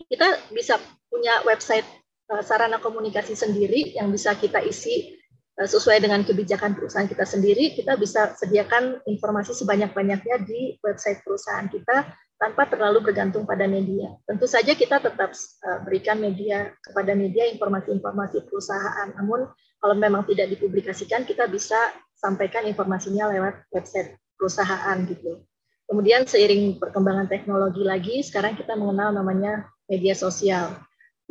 kita 0.09 0.25
bisa 0.49 0.81
punya 1.05 1.45
website 1.45 1.85
uh, 2.33 2.41
sarana 2.41 2.81
komunikasi 2.81 3.37
sendiri 3.37 3.93
yang 3.93 4.09
bisa 4.09 4.33
kita 4.33 4.57
isi 4.65 5.21
Eh, 5.22 5.22
sesuai 5.53 6.01
dengan 6.01 6.25
kebijakan 6.25 6.73
perusahaan 6.73 7.05
kita 7.05 7.29
sendiri, 7.29 7.77
kita 7.77 7.93
bisa 7.93 8.33
sediakan 8.33 9.05
informasi 9.05 9.53
sebanyak-banyaknya 9.53 10.41
di 10.41 10.81
website 10.81 11.21
perusahaan 11.21 11.69
kita 11.69 12.09
tanpa 12.41 12.65
terlalu 12.67 13.05
bergantung 13.13 13.45
pada 13.45 13.69
media. 13.69 14.17
Tentu 14.25 14.49
saja 14.49 14.73
kita 14.73 14.97
tetap 14.97 15.31
eh, 15.37 15.79
berikan 15.85 16.17
media 16.17 16.73
kepada 16.81 17.13
media 17.13 17.47
informasi-informasi 17.53 18.49
perusahaan, 18.49 19.13
namun 19.13 19.45
kalau 19.77 19.95
memang 19.95 20.25
tidak 20.25 20.49
dipublikasikan, 20.57 21.27
kita 21.27 21.45
bisa 21.45 21.77
sampaikan 22.17 22.65
informasinya 22.65 23.29
lewat 23.29 23.67
website 23.69 24.17
perusahaan 24.39 24.97
gitu. 25.05 25.43
Kemudian 25.85 26.25
seiring 26.25 26.79
perkembangan 26.79 27.27
teknologi 27.27 27.83
lagi, 27.83 28.23
sekarang 28.23 28.55
kita 28.55 28.73
mengenal 28.73 29.11
namanya 29.11 29.67
media 29.91 30.15
sosial 30.15 30.71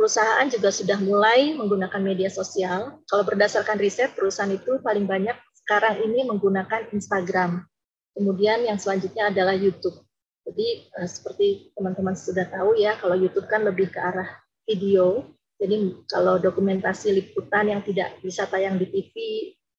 perusahaan 0.03 0.51
juga 0.51 0.75
sudah 0.75 0.99
mulai 0.99 1.55
menggunakan 1.55 2.03
media 2.03 2.27
sosial. 2.27 2.99
Kalau 3.07 3.23
berdasarkan 3.23 3.79
riset, 3.79 4.11
perusahaan 4.19 4.51
itu 4.51 4.83
paling 4.83 5.07
banyak 5.07 5.39
sekarang 5.63 6.03
ini 6.03 6.27
menggunakan 6.27 6.91
Instagram. 6.91 7.63
Kemudian 8.11 8.67
yang 8.67 8.83
selanjutnya 8.83 9.31
adalah 9.31 9.55
YouTube. 9.55 9.95
Jadi 10.43 10.91
eh, 10.91 11.07
seperti 11.07 11.71
teman-teman 11.79 12.19
sudah 12.19 12.51
tahu 12.51 12.75
ya, 12.83 12.99
kalau 12.99 13.15
YouTube 13.15 13.47
kan 13.47 13.63
lebih 13.63 13.95
ke 13.95 14.03
arah 14.03 14.27
video. 14.67 15.23
Jadi 15.63 15.95
kalau 16.11 16.43
dokumentasi 16.43 17.15
liputan 17.15 17.71
yang 17.71 17.87
tidak 17.87 18.19
bisa 18.27 18.51
tayang 18.51 18.83
di 18.83 18.91
TV, 18.91 19.15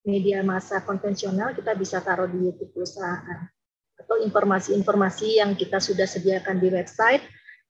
media 0.08 0.40
massa 0.40 0.80
konvensional, 0.88 1.52
kita 1.52 1.76
bisa 1.76 2.00
taruh 2.00 2.32
di 2.32 2.48
YouTube 2.48 2.72
perusahaan. 2.72 3.44
Atau 4.00 4.24
informasi-informasi 4.24 5.44
yang 5.44 5.52
kita 5.60 5.84
sudah 5.84 6.08
sediakan 6.08 6.64
di 6.64 6.72
website, 6.72 7.28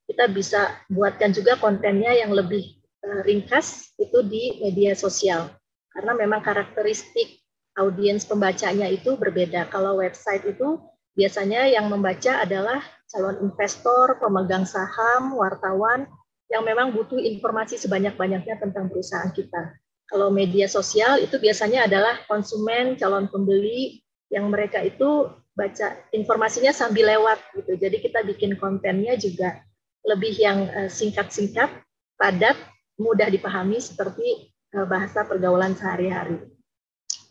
kita 0.10 0.28
bisa 0.32 0.74
buatkan 0.92 1.32
juga 1.32 1.56
kontennya 1.60 2.12
yang 2.14 2.36
lebih 2.36 2.80
uh, 3.04 3.22
ringkas 3.24 3.96
itu 4.00 4.20
di 4.26 4.60
media 4.60 4.94
sosial 4.98 5.52
karena 5.94 6.18
memang 6.18 6.42
karakteristik 6.42 7.44
audiens 7.78 8.26
pembacanya 8.26 8.90
itu 8.90 9.18
berbeda. 9.18 9.70
Kalau 9.70 10.02
website 10.02 10.46
itu 10.46 10.82
biasanya 11.14 11.70
yang 11.70 11.90
membaca 11.90 12.42
adalah 12.42 12.82
calon 13.10 13.38
investor, 13.46 14.18
pemegang 14.18 14.66
saham, 14.66 15.38
wartawan 15.38 16.10
yang 16.50 16.66
memang 16.66 16.94
butuh 16.94 17.18
informasi 17.18 17.82
sebanyak-banyaknya 17.82 18.62
tentang 18.62 18.90
perusahaan 18.90 19.30
kita. 19.34 19.74
Kalau 20.10 20.30
media 20.30 20.70
sosial 20.70 21.18
itu 21.22 21.42
biasanya 21.42 21.90
adalah 21.90 22.22
konsumen, 22.30 22.94
calon 22.98 23.26
pembeli 23.30 24.06
yang 24.30 24.50
mereka 24.50 24.82
itu 24.82 25.30
baca 25.54 25.98
informasinya 26.14 26.74
sambil 26.74 27.10
lewat 27.10 27.38
gitu. 27.58 27.78
Jadi 27.78 27.98
kita 28.02 28.26
bikin 28.26 28.58
kontennya 28.58 29.18
juga 29.18 29.62
lebih 30.04 30.36
yang 30.36 30.68
eh, 30.68 30.92
singkat-singkat 30.92 31.72
padat, 32.20 32.56
mudah 33.00 33.28
dipahami 33.28 33.82
seperti 33.82 34.54
uh, 34.78 34.86
bahasa 34.86 35.26
pergaulan 35.26 35.74
sehari-hari. 35.74 36.38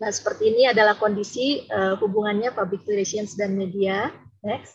Nah, 0.02 0.10
seperti 0.10 0.50
ini 0.50 0.66
adalah 0.66 0.98
kondisi 0.98 1.62
uh, 1.70 1.94
hubungannya 2.02 2.50
public 2.50 2.82
relations 2.90 3.38
dan 3.38 3.54
media. 3.54 4.10
Next. 4.42 4.74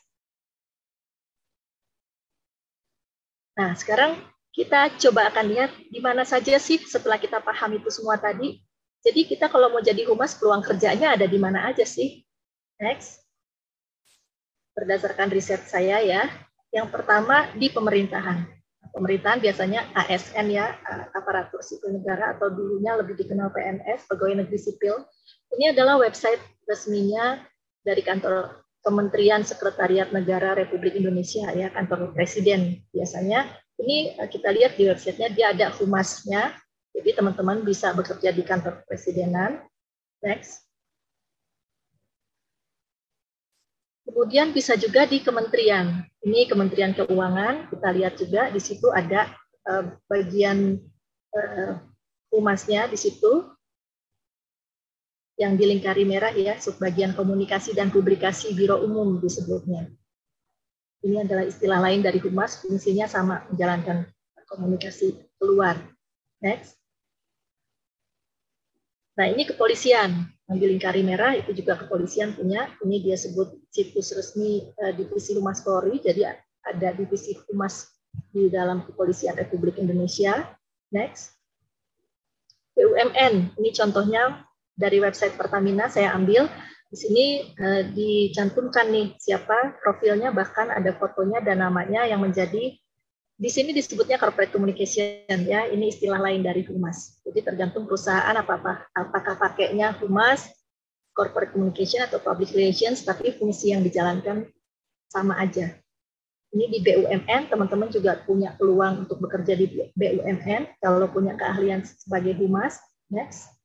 Nah, 3.60 3.75
sekarang 3.75 4.16
kita 4.56 4.96
coba 4.96 5.27
akan 5.27 5.46
lihat 5.51 5.72
di 5.92 6.00
mana 6.00 6.24
saja 6.24 6.56
sih 6.56 6.80
setelah 6.80 7.20
kita 7.20 7.44
paham 7.44 7.75
itu 7.75 7.92
semua 7.92 8.16
tadi. 8.16 8.63
Jadi 9.04 9.27
kita 9.27 9.51
kalau 9.51 9.70
mau 9.70 9.84
jadi 9.84 10.08
humas, 10.08 10.39
peluang 10.39 10.63
kerjanya 10.63 11.20
ada 11.20 11.27
di 11.27 11.38
mana 11.38 11.68
aja 11.68 11.84
sih? 11.84 12.24
Next. 12.80 13.20
Berdasarkan 14.77 15.27
riset 15.34 15.66
saya 15.68 16.00
ya, 16.00 16.30
yang 16.71 16.91
pertama 16.91 17.47
di 17.55 17.71
pemerintahan. 17.71 18.43
Pemerintahan 18.91 19.39
biasanya 19.39 19.93
ASN 19.93 20.47
ya, 20.50 20.74
aparatur 21.13 21.62
sipil 21.62 21.95
negara 22.01 22.33
atau 22.33 22.50
dulunya 22.50 22.97
lebih 22.97 23.13
dikenal 23.13 23.53
PNS, 23.53 24.09
pegawai 24.09 24.41
negeri 24.41 24.57
sipil. 24.57 25.05
Ini 25.53 25.77
adalah 25.77 26.01
website 26.01 26.41
resminya 26.65 27.39
dari 27.86 28.01
kantor 28.01 28.67
Kementerian 28.81 29.43
Sekretariat 29.43 30.09
Negara 30.15 30.55
Republik 30.55 30.95
Indonesia 30.97 31.51
ya, 31.53 31.69
kantor 31.71 32.15
presiden 32.15 32.81
biasanya. 32.89 33.47
Ini 33.77 34.17
eh, 34.17 34.29
kita 34.31 34.50
lihat 34.50 34.79
di 34.79 34.89
websitenya 34.89 35.29
dia 35.36 35.47
ada 35.53 35.67
humasnya, 35.77 36.57
jadi 36.97 37.21
teman-teman 37.21 37.62
bisa 37.62 37.93
bekerja 37.93 38.33
di 38.33 38.41
kantor 38.41 38.81
presidenan. 38.89 39.62
Next. 40.25 40.66
Kemudian 44.07 44.55
bisa 44.55 44.79
juga 44.79 45.03
di 45.03 45.19
kementerian. 45.19 45.99
Ini 46.23 46.47
Kementerian 46.47 46.95
Keuangan. 46.95 47.67
Kita 47.67 47.87
lihat 47.91 48.13
juga 48.15 48.47
di 48.47 48.61
situ 48.63 48.87
ada 48.87 49.27
uh, 49.67 49.83
bagian 50.07 50.79
uh, 51.35 51.83
humasnya 52.31 52.87
di 52.87 52.95
situ 52.95 53.51
yang 55.37 55.53
dilingkari 55.59 56.07
merah 56.07 56.33
ya, 56.33 56.57
subbagian 56.57 57.13
komunikasi 57.13 57.75
dan 57.75 57.93
publikasi 57.93 58.55
Biro 58.57 58.81
Umum 58.81 59.21
disebutnya. 59.21 59.91
Ini 61.05 61.27
adalah 61.27 61.45
istilah 61.45 61.77
lain 61.77 62.01
dari 62.01 62.17
humas, 62.17 62.57
fungsinya 62.63 63.05
sama 63.05 63.45
menjalankan 63.53 64.07
komunikasi 64.49 65.13
keluar. 65.37 65.77
Next. 66.41 66.79
Nah, 69.13 69.29
ini 69.29 69.45
kepolisian 69.45 70.37
yang 70.48 70.58
dilingkari 70.63 71.04
merah 71.04 71.36
itu 71.36 71.51
juga 71.51 71.75
kepolisian 71.75 72.32
punya. 72.32 72.72
Ini 72.80 73.04
dia 73.04 73.20
sebut 73.20 73.51
situs 73.68 74.16
resmi 74.16 74.63
uh, 74.80 74.96
divisi 74.96 75.36
Humas 75.36 75.60
Polri. 75.60 76.00
Jadi 76.00 76.24
ada 76.68 76.89
divisi 76.96 77.36
humas 77.48 77.88
di 78.32 78.48
dalam 78.48 78.84
kepolisian 78.88 79.36
Republik 79.36 79.80
Indonesia. 79.80 80.48
Next. 80.92 81.36
BUMN, 82.77 83.58
ini 83.58 83.70
contohnya 83.74 84.46
dari 84.77 85.01
website 85.01 85.34
Pertamina 85.34 85.89
saya 85.89 86.13
ambil 86.13 86.46
di 86.88 86.96
sini 86.96 87.25
uh, 87.58 87.84
dicantumkan 87.92 88.88
nih 88.88 89.18
siapa 89.20 89.75
profilnya 89.82 90.32
bahkan 90.32 90.72
ada 90.72 90.96
fotonya 90.96 91.44
dan 91.44 91.60
namanya 91.60 92.08
yang 92.08 92.24
menjadi 92.24 92.80
di 93.38 93.50
sini 93.53 93.70
disebutnya 93.70 94.17
corporate 94.17 94.50
communication 94.50 95.46
ya. 95.46 95.70
Ini 95.70 95.94
istilah 95.94 96.17
lain 96.17 96.41
dari 96.41 96.65
humas. 96.65 97.22
Jadi 97.22 97.46
tergantung 97.46 97.86
perusahaan 97.86 98.34
apa 98.34 98.58
apa 98.58 98.74
apakah 98.98 99.38
pakainya 99.38 99.94
humas 100.01 100.50
corporate 101.13 101.53
communication 101.53 102.01
atau 102.01 102.17
public 102.17 102.50
relations 102.53 103.06
tapi 103.06 103.34
fungsi 103.38 103.77
yang 103.77 103.86
dijalankan 103.86 104.50
sama 105.10 105.38
aja. 105.38 105.77
Ini 106.48 106.65
di 106.72 106.79
BUMN 106.82 107.53
teman-teman 107.53 107.94
juga 107.94 108.17
punya 108.25 108.58
peluang 108.58 109.05
untuk 109.05 109.22
bekerja 109.22 109.53
di 109.53 109.70
BUMN 109.94 110.81
kalau 110.81 111.05
punya 111.11 111.38
keahlian 111.38 111.85
sebagai 111.85 112.33
humas 112.42 112.81
next 113.14 113.56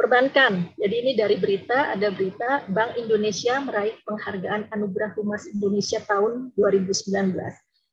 Perbankan. 0.00 0.72
Jadi 0.80 0.94
ini 0.96 1.12
dari 1.12 1.36
berita, 1.36 1.92
ada 1.92 2.08
berita 2.08 2.64
Bank 2.72 2.96
Indonesia 2.96 3.60
meraih 3.60 4.00
penghargaan 4.08 4.72
Anugerah 4.72 5.12
Humas 5.12 5.44
Indonesia 5.44 6.00
tahun 6.00 6.56
2019. 6.56 7.36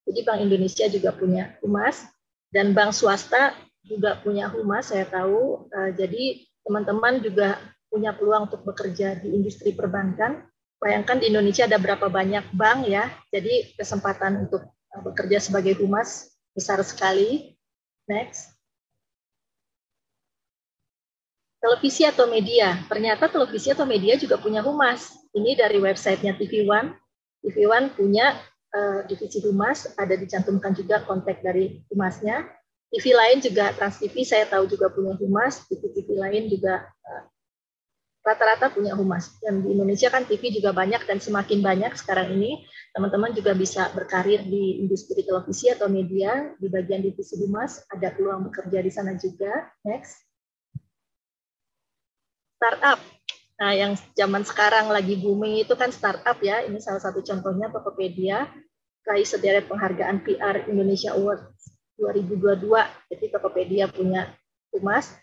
Jadi 0.07 0.19
Bank 0.23 0.39
Indonesia 0.39 0.87
juga 0.87 1.11
punya 1.11 1.59
humas 1.59 2.07
dan 2.55 2.71
bank 2.71 2.95
swasta 2.95 3.59
juga 3.83 4.23
punya 4.23 4.47
humas, 4.47 4.87
saya 4.95 5.03
tahu. 5.03 5.67
Eh, 5.67 5.99
jadi 5.99 6.47
teman-teman 6.63 7.19
juga 7.19 7.59
punya 7.91 8.15
peluang 8.15 8.47
untuk 8.47 8.63
bekerja 8.63 9.19
di 9.19 9.35
industri 9.35 9.75
perbankan. 9.75 10.47
Bayangkan 10.79 11.19
di 11.19 11.27
Indonesia 11.27 11.67
ada 11.67 11.75
berapa 11.75 12.07
banyak 12.07 12.55
bank 12.55 12.87
ya, 12.87 13.11
jadi 13.35 13.75
kesempatan 13.75 14.47
untuk 14.47 14.63
eh, 14.63 15.01
bekerja 15.03 15.43
sebagai 15.43 15.75
humas 15.83 16.31
besar 16.55 16.79
sekali. 16.87 17.59
Next 18.07 18.56
televisi 21.67 22.08
atau 22.08 22.32
media. 22.32 22.80
Ternyata 22.88 23.27
televisi 23.27 23.75
atau 23.75 23.84
media 23.84 24.15
juga 24.15 24.39
punya 24.39 24.63
humas. 24.63 25.19
Ini 25.36 25.60
dari 25.60 25.84
websitenya 25.84 26.39
TV 26.39 26.63
One. 26.63 26.95
TV 27.43 27.67
One 27.67 27.91
punya 27.91 28.39
uh, 28.71 29.03
divisi 29.03 29.43
humas, 29.43 29.91
ada 29.99 30.15
dicantumkan 30.15 30.71
juga 30.71 31.03
kontak 31.03 31.43
dari 31.43 31.84
humasnya. 31.91 32.47
TV 32.88 33.12
lain 33.12 33.43
juga 33.43 33.75
Trans 33.75 33.99
TV 33.99 34.23
saya 34.23 34.47
tahu 34.47 34.63
juga 34.71 34.88
punya 34.88 35.12
humas, 35.19 35.67
TV-TV 35.67 36.08
lain 36.23 36.47
juga 36.47 36.88
eh, 36.88 37.23
rata-rata 38.23 38.71
punya 38.71 38.95
humas. 38.95 39.36
Dan 39.43 39.60
di 39.60 39.75
Indonesia 39.75 40.08
kan 40.08 40.23
TV 40.23 40.56
juga 40.56 40.71
banyak 40.71 41.03
dan 41.03 41.19
semakin 41.19 41.60
banyak 41.60 41.91
sekarang 41.99 42.39
ini 42.39 42.63
teman-teman 42.95 43.36
juga 43.36 43.51
bisa 43.60 43.91
berkarir 43.91 44.39
di 44.47 44.80
industri 44.80 45.19
televisi 45.19 45.67
atau 45.67 45.91
media 45.91 46.56
di 46.63 46.71
bagian 46.71 47.03
divisi 47.03 47.36
humas, 47.43 47.84
ada 47.91 48.08
peluang 48.15 48.47
bekerja 48.47 48.80
di 48.80 48.91
sana 48.91 49.19
juga. 49.19 49.67
Next 49.84 50.23
startup. 52.57 52.99
Nah, 53.57 53.73
yang 53.73 53.93
zaman 54.13 54.45
sekarang 54.45 54.89
lagi 54.89 55.17
booming 55.17 55.65
itu 55.65 55.73
kan 55.73 55.89
startup 55.89 56.37
ya. 56.41 56.65
Ini 56.65 56.77
salah 56.77 57.01
satu 57.01 57.21
contohnya 57.21 57.69
Tokopedia 57.73 58.45
raih 59.07 59.23
sederet 59.23 59.65
penghargaan 59.71 60.19
PR 60.21 60.67
Indonesia 60.67 61.15
Award 61.15 61.55
2022. 61.97 62.69
Jadi 63.13 63.25
Tokopedia 63.33 63.85
punya 63.89 64.29
humas. 64.73 65.13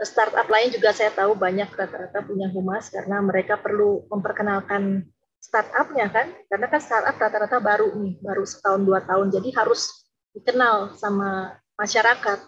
Startup 0.00 0.48
lain 0.48 0.72
juga 0.72 0.96
saya 0.96 1.12
tahu 1.12 1.36
banyak 1.36 1.68
rata-rata 1.76 2.24
punya 2.24 2.48
humas 2.48 2.88
karena 2.88 3.20
mereka 3.20 3.60
perlu 3.60 4.08
memperkenalkan 4.08 5.04
startupnya 5.40 6.08
kan. 6.12 6.32
Karena 6.48 6.66
kan 6.68 6.80
startup 6.80 7.16
rata-rata 7.16 7.60
baru 7.60 7.96
nih, 7.96 8.20
baru 8.20 8.44
setahun 8.44 8.82
dua 8.84 9.00
tahun. 9.04 9.32
Jadi 9.32 9.56
harus 9.56 10.08
dikenal 10.36 10.96
sama 11.00 11.56
masyarakat. 11.80 12.44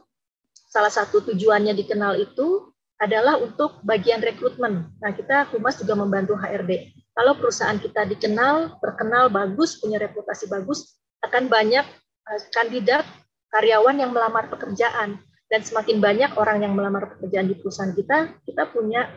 Salah 0.73 0.93
satu 0.93 1.25
tujuannya 1.25 1.77
dikenal 1.77 2.21
itu 2.21 2.72
adalah 3.03 3.35
untuk 3.43 3.83
bagian 3.83 4.23
rekrutmen. 4.23 4.87
Nah, 5.03 5.11
kita 5.11 5.51
Humas 5.51 5.75
juga 5.83 5.99
membantu 5.99 6.39
HRD. 6.39 6.95
Kalau 7.19 7.35
perusahaan 7.35 7.75
kita 7.75 8.07
dikenal, 8.07 8.79
terkenal 8.79 9.27
bagus, 9.27 9.83
punya 9.83 9.99
reputasi 9.99 10.47
bagus, 10.47 11.03
akan 11.27 11.51
banyak 11.51 11.83
uh, 12.31 12.41
kandidat 12.55 13.03
karyawan 13.51 13.99
yang 13.99 14.15
melamar 14.15 14.47
pekerjaan 14.47 15.19
dan 15.51 15.61
semakin 15.61 15.99
banyak 15.99 16.31
orang 16.39 16.63
yang 16.63 16.73
melamar 16.79 17.19
pekerjaan 17.19 17.51
di 17.51 17.59
perusahaan 17.59 17.93
kita, 17.93 18.33
kita 18.47 18.71
punya 18.71 19.11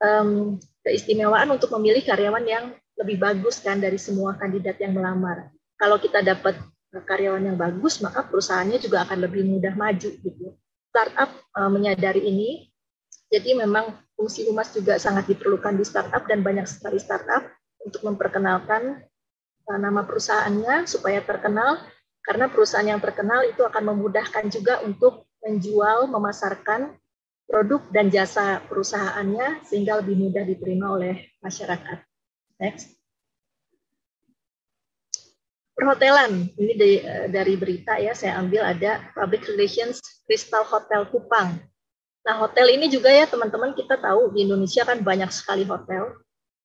um, 0.00 0.56
keistimewaan 0.86 1.50
untuk 1.50 1.74
memilih 1.76 2.06
karyawan 2.06 2.46
yang 2.46 2.64
lebih 2.96 3.20
bagus 3.20 3.60
kan 3.60 3.82
dari 3.82 4.00
semua 4.00 4.38
kandidat 4.40 4.80
yang 4.80 4.96
melamar. 4.96 5.52
Kalau 5.76 6.00
kita 6.00 6.24
dapat 6.24 6.56
karyawan 6.96 7.52
yang 7.52 7.58
bagus, 7.60 8.00
maka 8.00 8.24
perusahaannya 8.24 8.80
juga 8.80 9.04
akan 9.04 9.28
lebih 9.28 9.44
mudah 9.44 9.76
maju 9.76 10.08
gitu. 10.08 10.56
Startup 10.88 11.28
uh, 11.52 11.68
menyadari 11.68 12.24
ini 12.24 12.72
jadi 13.26 13.58
memang 13.58 13.90
fungsi 14.14 14.46
humas 14.46 14.70
juga 14.70 14.96
sangat 15.02 15.26
diperlukan 15.26 15.74
di 15.74 15.84
startup 15.84 16.24
dan 16.30 16.46
banyak 16.46 16.64
sekali 16.64 17.02
startup 17.02 17.42
untuk 17.82 18.02
memperkenalkan 18.06 19.02
uh, 19.66 19.78
nama 19.78 20.06
perusahaannya 20.06 20.86
supaya 20.86 21.18
terkenal 21.22 21.82
karena 22.22 22.50
perusahaan 22.50 22.86
yang 22.86 22.98
terkenal 22.98 23.46
itu 23.46 23.62
akan 23.62 23.94
memudahkan 23.94 24.50
juga 24.50 24.82
untuk 24.82 25.30
menjual, 25.46 26.10
memasarkan 26.10 26.98
produk 27.46 27.78
dan 27.94 28.10
jasa 28.10 28.58
perusahaannya 28.66 29.62
sehingga 29.62 30.02
lebih 30.02 30.18
mudah 30.18 30.42
diterima 30.42 30.90
oleh 30.90 31.30
masyarakat. 31.38 32.02
Next. 32.58 32.98
Perhotelan, 35.76 36.50
ini 36.56 36.74
uh, 37.04 37.28
dari 37.30 37.54
berita 37.54 38.00
ya, 38.00 38.16
saya 38.16 38.40
ambil 38.40 38.64
ada 38.64 39.12
Public 39.12 39.46
Relations 39.54 40.00
Crystal 40.26 40.64
Hotel 40.66 41.04
Kupang. 41.12 41.62
Nah, 42.26 42.34
hotel 42.42 42.74
ini 42.74 42.90
juga 42.90 43.06
ya 43.06 43.30
teman-teman 43.30 43.70
kita 43.70 43.94
tahu 44.02 44.34
di 44.34 44.42
Indonesia 44.42 44.82
kan 44.82 44.98
banyak 44.98 45.30
sekali 45.30 45.62
hotel. 45.62 46.10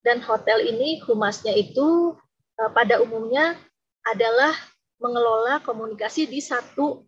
Dan 0.02 0.18
hotel 0.26 0.66
ini 0.66 0.98
humasnya 1.06 1.54
itu 1.54 2.18
uh, 2.58 2.70
pada 2.74 2.98
umumnya 2.98 3.54
adalah 4.02 4.58
mengelola 4.98 5.62
komunikasi 5.62 6.26
di 6.26 6.42
satu 6.42 7.06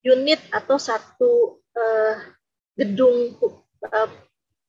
unit 0.00 0.40
atau 0.48 0.80
satu 0.80 1.60
uh, 1.76 2.16
gedung 2.72 3.36
uh, 3.84 4.08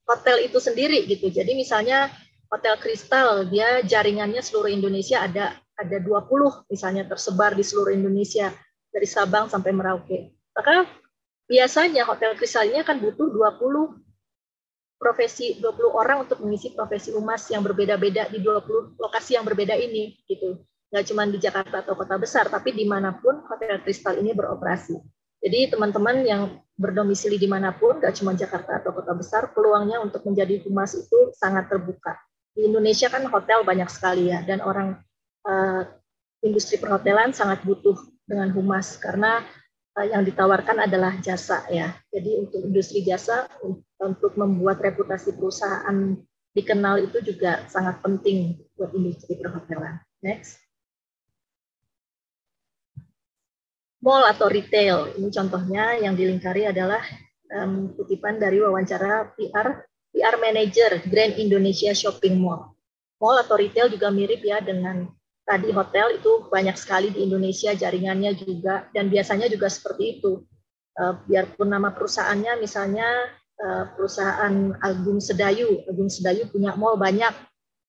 hotel 0.04 0.44
itu 0.44 0.60
sendiri 0.60 1.08
gitu. 1.08 1.32
Jadi 1.32 1.56
misalnya 1.56 2.12
Hotel 2.52 2.76
Kristal 2.76 3.48
dia 3.48 3.80
jaringannya 3.80 4.44
seluruh 4.44 4.68
Indonesia 4.68 5.24
ada 5.24 5.56
ada 5.80 5.96
20 5.96 6.68
misalnya 6.68 7.08
tersebar 7.08 7.56
di 7.56 7.64
seluruh 7.64 7.96
Indonesia. 7.96 8.52
dari 8.92 9.08
Sabang 9.08 9.48
sampai 9.48 9.72
Merauke. 9.72 10.36
Maka 10.52 10.84
biasanya 11.50 12.06
hotel 12.06 12.34
kristal 12.38 12.66
ini 12.66 12.82
akan 12.82 13.02
butuh 13.02 13.28
20 13.30 14.02
profesi 15.02 15.58
20 15.58 15.90
orang 15.90 16.22
untuk 16.22 16.38
mengisi 16.46 16.70
profesi 16.70 17.10
humas 17.10 17.50
yang 17.50 17.66
berbeda-beda 17.66 18.30
di 18.30 18.38
20 18.38 19.02
lokasi 19.02 19.34
yang 19.34 19.42
berbeda 19.42 19.74
ini 19.74 20.14
gitu. 20.30 20.62
Nggak 20.94 21.04
cuma 21.10 21.26
di 21.26 21.38
Jakarta 21.42 21.82
atau 21.82 21.98
kota 21.98 22.14
besar, 22.20 22.46
tapi 22.46 22.70
di 22.70 22.86
mana 22.86 23.16
pun 23.18 23.42
hotel 23.50 23.82
kristal 23.82 24.20
ini 24.22 24.30
beroperasi. 24.30 24.94
Jadi 25.42 25.74
teman-teman 25.74 26.22
yang 26.22 26.42
berdomisili 26.78 27.34
di 27.34 27.50
mana 27.50 27.74
pun, 27.74 27.98
nggak 27.98 28.14
cuma 28.14 28.36
Jakarta 28.38 28.78
atau 28.78 28.94
kota 28.94 29.10
besar, 29.16 29.50
peluangnya 29.50 29.98
untuk 29.98 30.22
menjadi 30.22 30.62
humas 30.62 30.94
itu 30.94 31.34
sangat 31.34 31.66
terbuka. 31.66 32.14
Di 32.54 32.68
Indonesia 32.68 33.10
kan 33.10 33.26
hotel 33.26 33.66
banyak 33.66 33.90
sekali 33.90 34.30
ya, 34.30 34.44
dan 34.46 34.62
orang 34.62 35.00
uh, 35.48 35.82
industri 36.46 36.78
perhotelan 36.78 37.34
sangat 37.34 37.64
butuh 37.66 37.98
dengan 38.22 38.54
humas 38.54 39.00
karena 39.02 39.42
yang 40.00 40.24
ditawarkan 40.24 40.88
adalah 40.88 41.20
jasa 41.20 41.68
ya. 41.68 41.92
Jadi 42.08 42.48
untuk 42.48 42.64
industri 42.64 43.04
jasa 43.04 43.44
untuk 44.00 44.32
membuat 44.40 44.80
reputasi 44.80 45.36
perusahaan 45.36 46.16
dikenal 46.56 47.04
itu 47.04 47.20
juga 47.20 47.68
sangat 47.68 48.00
penting 48.00 48.56
buat 48.76 48.92
industri 48.96 49.36
perhotelan. 49.36 50.00
Next. 50.24 50.62
mall 54.02 54.26
atau 54.26 54.50
retail. 54.50 55.14
Ini 55.14 55.30
contohnya 55.30 55.96
yang 56.02 56.18
dilingkari 56.18 56.66
adalah 56.66 57.00
um, 57.54 57.94
kutipan 57.94 58.36
dari 58.36 58.58
wawancara 58.58 59.30
PR 59.38 59.86
PR 60.12 60.34
Manager 60.42 61.00
Grand 61.08 61.38
Indonesia 61.38 61.94
Shopping 61.94 62.36
Mall. 62.36 62.74
Mall 63.22 63.38
atau 63.38 63.54
retail 63.56 63.88
juga 63.88 64.10
mirip 64.10 64.42
ya 64.42 64.58
dengan 64.58 65.06
tadi 65.42 65.74
hotel 65.74 66.22
itu 66.22 66.46
banyak 66.48 66.76
sekali 66.78 67.10
di 67.10 67.26
Indonesia 67.26 67.74
jaringannya 67.74 68.32
juga 68.38 68.86
dan 68.94 69.10
biasanya 69.10 69.50
juga 69.50 69.66
seperti 69.66 70.18
itu. 70.18 70.42
Uh, 70.92 71.16
biarpun 71.24 71.72
nama 71.72 71.88
perusahaannya 71.88 72.60
misalnya 72.60 73.08
uh, 73.64 73.84
perusahaan 73.96 74.76
Agung 74.84 75.24
Sedayu, 75.24 75.88
Agung 75.88 76.12
Sedayu 76.12 76.52
punya 76.52 76.76
mall 76.76 77.00
banyak 77.00 77.32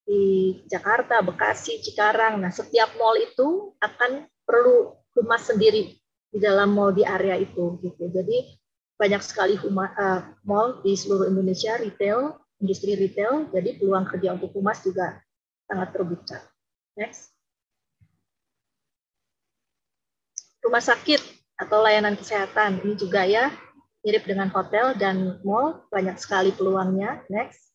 di 0.08 0.56
Jakarta, 0.72 1.20
Bekasi, 1.20 1.84
Cikarang. 1.84 2.39
Nah, 2.39 2.52
setiap 2.52 2.96
mall 2.96 3.20
itu 3.20 3.76
akan 3.84 4.28
perlu 4.48 4.96
rumah 5.16 5.39
sendiri 5.39 6.00
di 6.32 6.39
dalam 6.39 6.72
mall 6.72 6.96
di 6.96 7.04
area 7.04 7.36
itu 7.36 7.80
gitu. 7.84 8.08
Jadi 8.08 8.56
banyak 8.96 9.20
sekali 9.20 9.60
huma, 9.60 9.92
uh, 10.00 10.22
mall 10.48 10.80
di 10.80 10.96
seluruh 10.96 11.28
Indonesia 11.28 11.76
retail, 11.76 12.39
industri 12.63 12.96
retail, 12.96 13.52
jadi 13.52 13.76
peluang 13.84 14.08
kerja 14.08 14.39
untuk 14.39 14.56
humas 14.56 14.80
juga 14.80 15.20
sangat 15.68 15.92
terbuka. 15.92 16.39
Next. 16.96 17.33
Rumah 20.63 20.84
sakit 20.84 21.19
atau 21.60 21.84
layanan 21.84 22.15
kesehatan 22.15 22.82
ini 22.82 22.95
juga 22.95 23.28
ya 23.28 23.52
mirip 24.04 24.28
dengan 24.28 24.52
hotel 24.52 24.95
dan 24.99 25.39
mall, 25.47 25.88
banyak 25.88 26.19
sekali 26.19 26.52
peluangnya. 26.52 27.23
Next. 27.32 27.71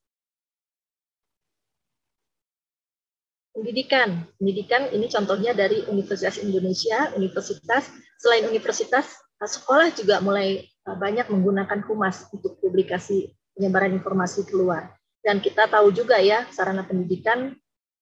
Pendidikan. 3.56 4.28
Pendidikan 4.38 4.92
ini 4.92 5.10
contohnya 5.10 5.56
dari 5.56 5.82
Universitas 5.88 6.38
Indonesia, 6.38 7.10
Universitas, 7.16 7.90
selain 8.20 8.46
universitas, 8.46 9.18
sekolah 9.40 9.90
juga 9.96 10.22
mulai 10.22 10.62
eh, 10.62 10.96
banyak 10.96 11.26
menggunakan 11.32 11.82
humas 11.88 12.28
untuk 12.30 12.60
publikasi 12.62 13.34
penyebaran 13.56 13.96
informasi 13.96 14.46
keluar. 14.46 14.94
Dan 15.18 15.42
kita 15.42 15.66
tahu 15.66 15.90
juga 15.90 16.22
ya, 16.22 16.46
sarana 16.54 16.86
pendidikan 16.86 17.56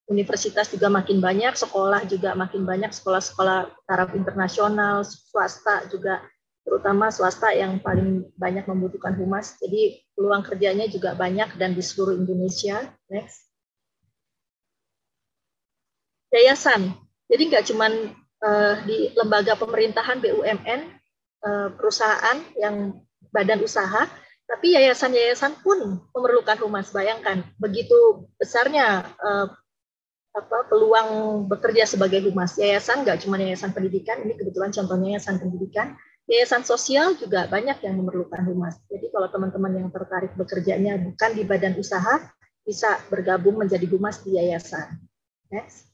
universitas 0.07 0.71
juga 0.71 0.87
makin 0.87 1.19
banyak, 1.19 1.59
sekolah 1.59 2.07
juga 2.07 2.39
makin 2.39 2.63
banyak, 2.63 2.95
sekolah-sekolah 2.95 3.75
taraf 3.91 4.15
internasional, 4.15 5.03
swasta 5.03 5.87
juga, 5.91 6.23
terutama 6.63 7.11
swasta 7.11 7.51
yang 7.51 7.83
paling 7.83 8.31
banyak 8.39 8.67
membutuhkan 8.71 9.19
humas. 9.19 9.59
Jadi 9.59 10.07
peluang 10.15 10.47
kerjanya 10.47 10.87
juga 10.87 11.19
banyak 11.19 11.59
dan 11.59 11.75
di 11.75 11.83
seluruh 11.83 12.15
Indonesia. 12.15 12.87
Next 13.11 13.47
yayasan. 16.37 16.93
Jadi 17.27 17.43
nggak 17.51 17.67
cuma 17.73 17.87
uh, 17.91 18.75
di 18.87 19.11
lembaga 19.17 19.59
pemerintahan 19.59 20.23
BUMN, 20.23 20.81
uh, 21.43 21.47
eh, 21.47 21.69
perusahaan 21.75 22.39
yang 22.59 23.03
badan 23.35 23.63
usaha, 23.63 24.07
tapi 24.47 24.79
yayasan-yayasan 24.79 25.59
pun 25.65 25.99
memerlukan 26.15 26.59
humas. 26.63 26.95
Bayangkan 26.95 27.43
begitu 27.59 28.31
besarnya 28.39 29.03
uh, 29.19 29.51
apa 30.37 30.69
peluang 30.69 31.43
bekerja 31.49 31.89
sebagai 31.89 32.21
humas. 32.29 32.61
Yayasan 32.61 33.09
nggak 33.09 33.25
cuma 33.25 33.41
yayasan 33.41 33.73
pendidikan, 33.73 34.21
ini 34.21 34.37
kebetulan 34.37 34.69
contohnya 34.69 35.17
yayasan 35.17 35.41
pendidikan. 35.41 35.97
Yayasan 36.29 36.67
sosial 36.67 37.17
juga 37.17 37.49
banyak 37.49 37.81
yang 37.81 37.95
memerlukan 37.97 38.43
humas. 38.45 38.77
Jadi 38.91 39.09
kalau 39.09 39.31
teman-teman 39.33 39.73
yang 39.73 39.89
tertarik 39.89 40.35
bekerjanya 40.37 41.01
bukan 41.01 41.31
di 41.33 41.43
badan 41.47 41.79
usaha, 41.81 42.21
bisa 42.67 42.99
bergabung 43.09 43.57
menjadi 43.57 43.87
humas 43.89 44.21
di 44.27 44.37
yayasan. 44.37 45.01
Next. 45.49 45.87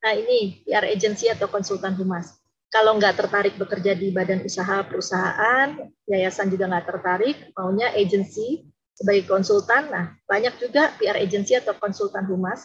Nah 0.00 0.16
ini 0.16 0.64
PR 0.64 0.88
agency 0.88 1.28
atau 1.30 1.46
konsultan 1.46 1.94
humas. 1.94 2.40
Kalau 2.72 2.98
nggak 2.98 3.14
tertarik 3.14 3.54
bekerja 3.54 3.94
di 3.94 4.10
badan 4.10 4.42
usaha 4.42 4.82
perusahaan, 4.82 5.78
yayasan 6.10 6.50
juga 6.50 6.66
nggak 6.66 6.86
tertarik, 6.90 7.36
maunya 7.54 7.92
agency 7.94 8.73
sebagai 8.94 9.26
konsultan. 9.26 9.90
Nah 9.90 10.14
banyak 10.24 10.56
juga 10.58 10.94
PR 10.96 11.18
agency 11.18 11.58
atau 11.58 11.74
konsultan 11.76 12.24
humas 12.30 12.64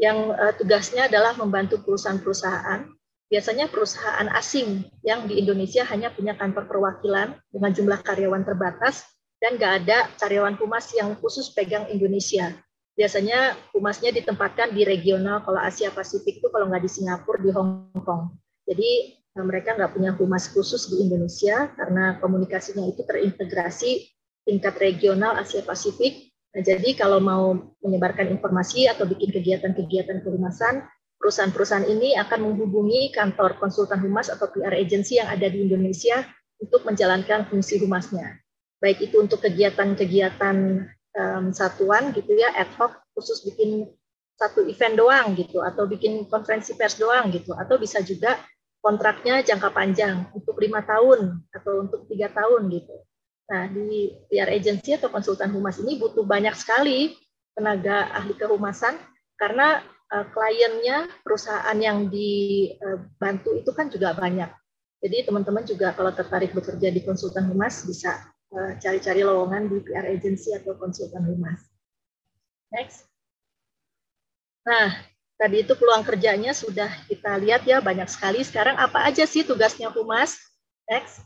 yang 0.00 0.32
uh, 0.32 0.52
tugasnya 0.56 1.12
adalah 1.12 1.36
membantu 1.36 1.80
perusahaan-perusahaan, 1.84 2.88
biasanya 3.28 3.68
perusahaan 3.68 4.28
asing 4.32 4.88
yang 5.04 5.28
di 5.28 5.36
Indonesia 5.40 5.84
hanya 5.88 6.08
punya 6.08 6.32
kantor 6.36 6.64
perwakilan 6.68 7.36
dengan 7.52 7.70
jumlah 7.72 8.00
karyawan 8.00 8.44
terbatas 8.44 9.04
dan 9.40 9.60
nggak 9.60 9.72
ada 9.84 9.98
karyawan 10.16 10.56
humas 10.56 10.88
yang 10.96 11.16
khusus 11.20 11.52
pegang 11.52 11.84
Indonesia 11.92 12.52
biasanya 13.00 13.56
humasnya 13.72 14.12
ditempatkan 14.12 14.76
di 14.76 14.84
regional 14.84 15.40
kalau 15.40 15.56
Asia 15.56 15.88
Pasifik 15.88 16.44
itu 16.44 16.48
kalau 16.52 16.68
nggak 16.68 16.84
di 16.84 16.90
Singapura 16.92 17.40
di 17.40 17.48
Hong 17.48 17.96
Kong. 18.04 18.36
Jadi 18.68 19.16
eh, 19.16 19.44
mereka 19.44 19.72
nggak 19.72 19.96
punya 19.96 20.12
humas 20.12 20.52
khusus 20.52 20.92
di 20.92 21.08
Indonesia 21.08 21.72
karena 21.80 22.20
komunikasinya 22.20 22.84
itu 22.84 23.00
terintegrasi 23.08 24.04
tingkat 24.44 24.76
regional 24.80 25.36
Asia 25.38 25.64
Pasifik. 25.64 26.32
Nah, 26.50 26.62
jadi 26.66 26.98
kalau 26.98 27.22
mau 27.22 27.54
menyebarkan 27.84 28.26
informasi 28.32 28.90
atau 28.90 29.06
bikin 29.06 29.30
kegiatan-kegiatan 29.30 30.24
kehumasan, 30.26 30.82
perusahaan-perusahaan 31.20 31.86
ini 31.86 32.16
akan 32.16 32.50
menghubungi 32.50 33.12
kantor 33.14 33.60
konsultan 33.60 34.00
humas 34.02 34.32
atau 34.32 34.50
PR 34.50 34.74
agency 34.74 35.20
yang 35.20 35.30
ada 35.30 35.46
di 35.46 35.68
Indonesia 35.68 36.24
untuk 36.58 36.82
menjalankan 36.88 37.46
fungsi 37.46 37.78
humasnya. 37.78 38.40
Baik 38.80 39.04
itu 39.04 39.20
untuk 39.20 39.44
kegiatan-kegiatan 39.44 40.56
um, 41.16 41.44
satuan 41.52 42.16
gitu 42.16 42.32
ya 42.32 42.50
ad 42.56 42.72
hoc 42.80 42.96
khusus 43.12 43.44
bikin 43.44 43.88
satu 44.40 44.64
event 44.64 44.96
doang 44.96 45.36
gitu 45.36 45.60
atau 45.60 45.84
bikin 45.84 46.24
konferensi 46.24 46.72
pers 46.72 46.96
doang 46.96 47.28
gitu 47.28 47.52
atau 47.52 47.76
bisa 47.76 48.00
juga 48.00 48.40
kontraknya 48.80 49.44
jangka 49.44 49.68
panjang 49.68 50.24
untuk 50.32 50.56
lima 50.56 50.80
tahun 50.80 51.44
atau 51.52 51.84
untuk 51.84 52.08
tiga 52.08 52.32
tahun 52.32 52.72
gitu. 52.72 52.96
Nah 53.50 53.66
di 53.66 54.14
PR 54.30 54.54
agency 54.54 54.94
atau 54.94 55.10
konsultan 55.10 55.50
humas 55.50 55.82
ini 55.82 55.98
butuh 55.98 56.22
banyak 56.22 56.54
sekali 56.54 57.18
tenaga 57.52 58.14
ahli 58.14 58.38
kehumasan 58.38 58.94
karena 59.34 59.82
uh, 60.14 60.26
kliennya 60.30 61.10
perusahaan 61.26 61.76
yang 61.76 62.06
dibantu 62.06 63.58
itu 63.58 63.70
kan 63.74 63.90
juga 63.90 64.14
banyak. 64.14 64.48
Jadi 65.00 65.26
teman-teman 65.26 65.64
juga 65.66 65.90
kalau 65.96 66.14
tertarik 66.14 66.54
bekerja 66.54 66.92
di 66.92 67.02
konsultan 67.02 67.48
humas 67.50 67.82
bisa 67.88 68.30
Eh, 68.50 68.72
cari-cari 68.82 69.22
lowongan 69.22 69.70
di 69.70 69.78
PR 69.78 70.10
agency 70.10 70.50
atau 70.50 70.74
konsultan 70.74 71.22
humas. 71.22 71.70
Next. 72.74 73.06
Nah, 74.66 74.90
tadi 75.38 75.62
itu 75.62 75.78
peluang 75.78 76.02
kerjanya 76.02 76.50
sudah 76.50 76.90
kita 77.06 77.38
lihat 77.38 77.62
ya 77.62 77.78
banyak 77.78 78.10
sekali. 78.10 78.42
Sekarang 78.42 78.74
apa 78.74 79.06
aja 79.06 79.22
sih 79.22 79.46
tugasnya 79.46 79.94
humas? 79.94 80.34
Next. 80.90 81.22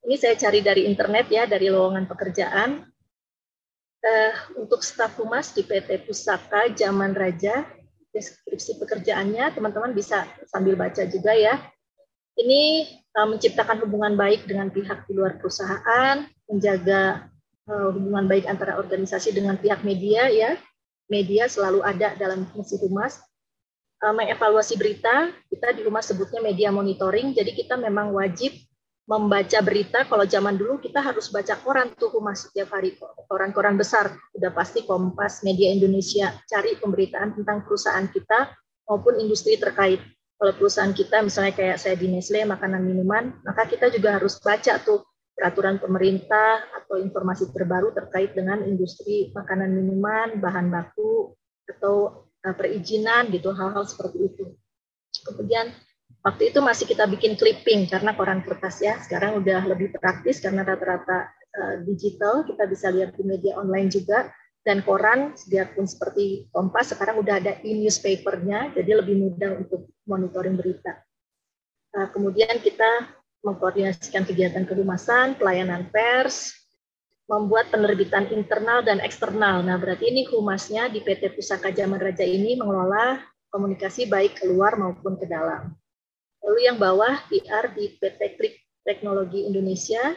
Ini 0.00 0.16
saya 0.16 0.34
cari 0.36 0.64
dari 0.64 0.88
internet 0.88 1.28
ya, 1.28 1.44
dari 1.44 1.68
lowongan 1.68 2.08
pekerjaan. 2.08 2.88
Uh, 4.00 4.32
untuk 4.56 4.80
staf 4.80 5.20
humas 5.20 5.52
di 5.52 5.60
PT 5.60 6.08
Pusaka 6.08 6.72
Zaman 6.72 7.12
Raja, 7.12 7.68
deskripsi 8.16 8.80
pekerjaannya 8.80 9.52
teman-teman 9.52 9.92
bisa 9.92 10.24
sambil 10.48 10.72
baca 10.72 11.04
juga 11.04 11.36
ya. 11.36 11.60
Ini 12.32 12.88
uh, 13.12 13.28
menciptakan 13.28 13.84
hubungan 13.84 14.16
baik 14.16 14.48
dengan 14.48 14.72
pihak 14.72 15.04
di 15.04 15.12
luar 15.12 15.36
perusahaan, 15.36 16.24
menjaga 16.48 17.28
uh, 17.68 17.92
hubungan 17.92 18.24
baik 18.24 18.48
antara 18.48 18.80
organisasi 18.80 19.36
dengan 19.36 19.60
pihak 19.60 19.84
media 19.84 20.32
ya. 20.32 20.56
Media 21.12 21.44
selalu 21.44 21.84
ada 21.84 22.16
dalam 22.16 22.48
fungsi 22.48 22.80
humas. 22.80 23.20
Mengevaluasi 24.00 24.80
berita, 24.80 25.28
kita 25.52 25.76
di 25.76 25.84
humas 25.84 26.08
sebutnya 26.08 26.40
media 26.40 26.72
monitoring. 26.72 27.36
Jadi 27.36 27.52
kita 27.52 27.76
memang 27.76 28.16
wajib 28.16 28.56
membaca 29.10 29.58
berita. 29.58 30.06
Kalau 30.06 30.22
zaman 30.22 30.54
dulu 30.54 30.78
kita 30.78 31.02
harus 31.02 31.34
baca 31.34 31.58
koran 31.58 31.90
tuh 31.98 32.14
humas 32.14 32.46
setiap 32.46 32.70
hari, 32.78 32.94
koran-koran 33.26 33.74
besar. 33.74 34.14
Udah 34.38 34.54
pasti 34.54 34.86
Kompas, 34.86 35.42
Media 35.42 35.74
Indonesia, 35.74 36.30
cari 36.46 36.78
pemberitaan 36.78 37.34
tentang 37.34 37.66
perusahaan 37.66 38.06
kita 38.06 38.54
maupun 38.86 39.18
industri 39.18 39.58
terkait. 39.58 39.98
kalau 40.40 40.56
perusahaan 40.56 40.96
kita 40.96 41.20
misalnya 41.20 41.52
kayak 41.52 41.76
saya 41.76 42.00
di 42.00 42.08
Nestle 42.08 42.48
makanan 42.48 42.80
minuman, 42.80 43.28
maka 43.44 43.68
kita 43.68 43.92
juga 43.92 44.16
harus 44.16 44.40
baca 44.40 44.80
tuh 44.80 45.04
peraturan 45.36 45.76
pemerintah 45.76 46.64
atau 46.80 46.96
informasi 46.96 47.52
terbaru 47.52 47.92
terkait 47.92 48.32
dengan 48.32 48.64
industri 48.64 49.36
makanan 49.36 49.68
minuman, 49.68 50.40
bahan 50.40 50.72
baku 50.72 51.36
atau 51.68 52.24
uh, 52.40 52.54
perizinan 52.56 53.28
gitu 53.28 53.52
hal-hal 53.52 53.84
seperti 53.84 54.32
itu. 54.32 54.56
Kemudian 55.28 55.76
waktu 56.20 56.52
itu 56.52 56.60
masih 56.60 56.84
kita 56.88 57.08
bikin 57.08 57.36
clipping 57.36 57.88
karena 57.88 58.12
koran 58.16 58.44
kertas 58.44 58.80
ya. 58.80 58.96
Sekarang 59.00 59.40
udah 59.40 59.64
lebih 59.68 59.92
praktis 59.96 60.40
karena 60.40 60.64
rata-rata 60.64 61.32
uh, 61.32 61.74
digital 61.84 62.44
kita 62.44 62.64
bisa 62.68 62.92
lihat 62.92 63.16
di 63.16 63.24
media 63.24 63.56
online 63.56 63.88
juga 63.88 64.28
dan 64.60 64.84
koran 64.84 65.32
biarpun 65.48 65.88
seperti 65.88 66.52
Kompas 66.52 66.92
sekarang 66.92 67.24
udah 67.24 67.40
ada 67.40 67.56
e-newspapernya 67.64 68.76
jadi 68.76 69.00
lebih 69.00 69.16
mudah 69.16 69.56
untuk 69.56 69.88
monitoring 70.04 70.56
berita. 70.56 71.00
Uh, 71.96 72.06
kemudian 72.12 72.60
kita 72.60 73.08
mengkoordinasikan 73.40 74.28
kegiatan 74.28 74.68
kehumasan, 74.68 75.40
pelayanan 75.40 75.88
pers, 75.88 76.60
membuat 77.24 77.72
penerbitan 77.72 78.28
internal 78.34 78.84
dan 78.84 79.00
eksternal. 79.00 79.64
Nah, 79.64 79.80
berarti 79.80 80.12
ini 80.12 80.28
humasnya 80.28 80.92
di 80.92 81.00
PT 81.00 81.32
Pusaka 81.38 81.72
Zaman 81.72 81.96
Raja 81.96 82.26
ini 82.26 82.58
mengelola 82.58 83.22
komunikasi 83.48 84.10
baik 84.10 84.44
keluar 84.44 84.76
maupun 84.76 85.16
ke 85.16 85.24
dalam. 85.24 85.79
Lalu 86.40 86.58
yang 86.66 86.76
bawah 86.80 87.20
PR 87.28 87.72
di 87.76 87.96
PT 88.00 88.20
Klik 88.40 88.54
Teknologi 88.80 89.44
Indonesia, 89.44 90.16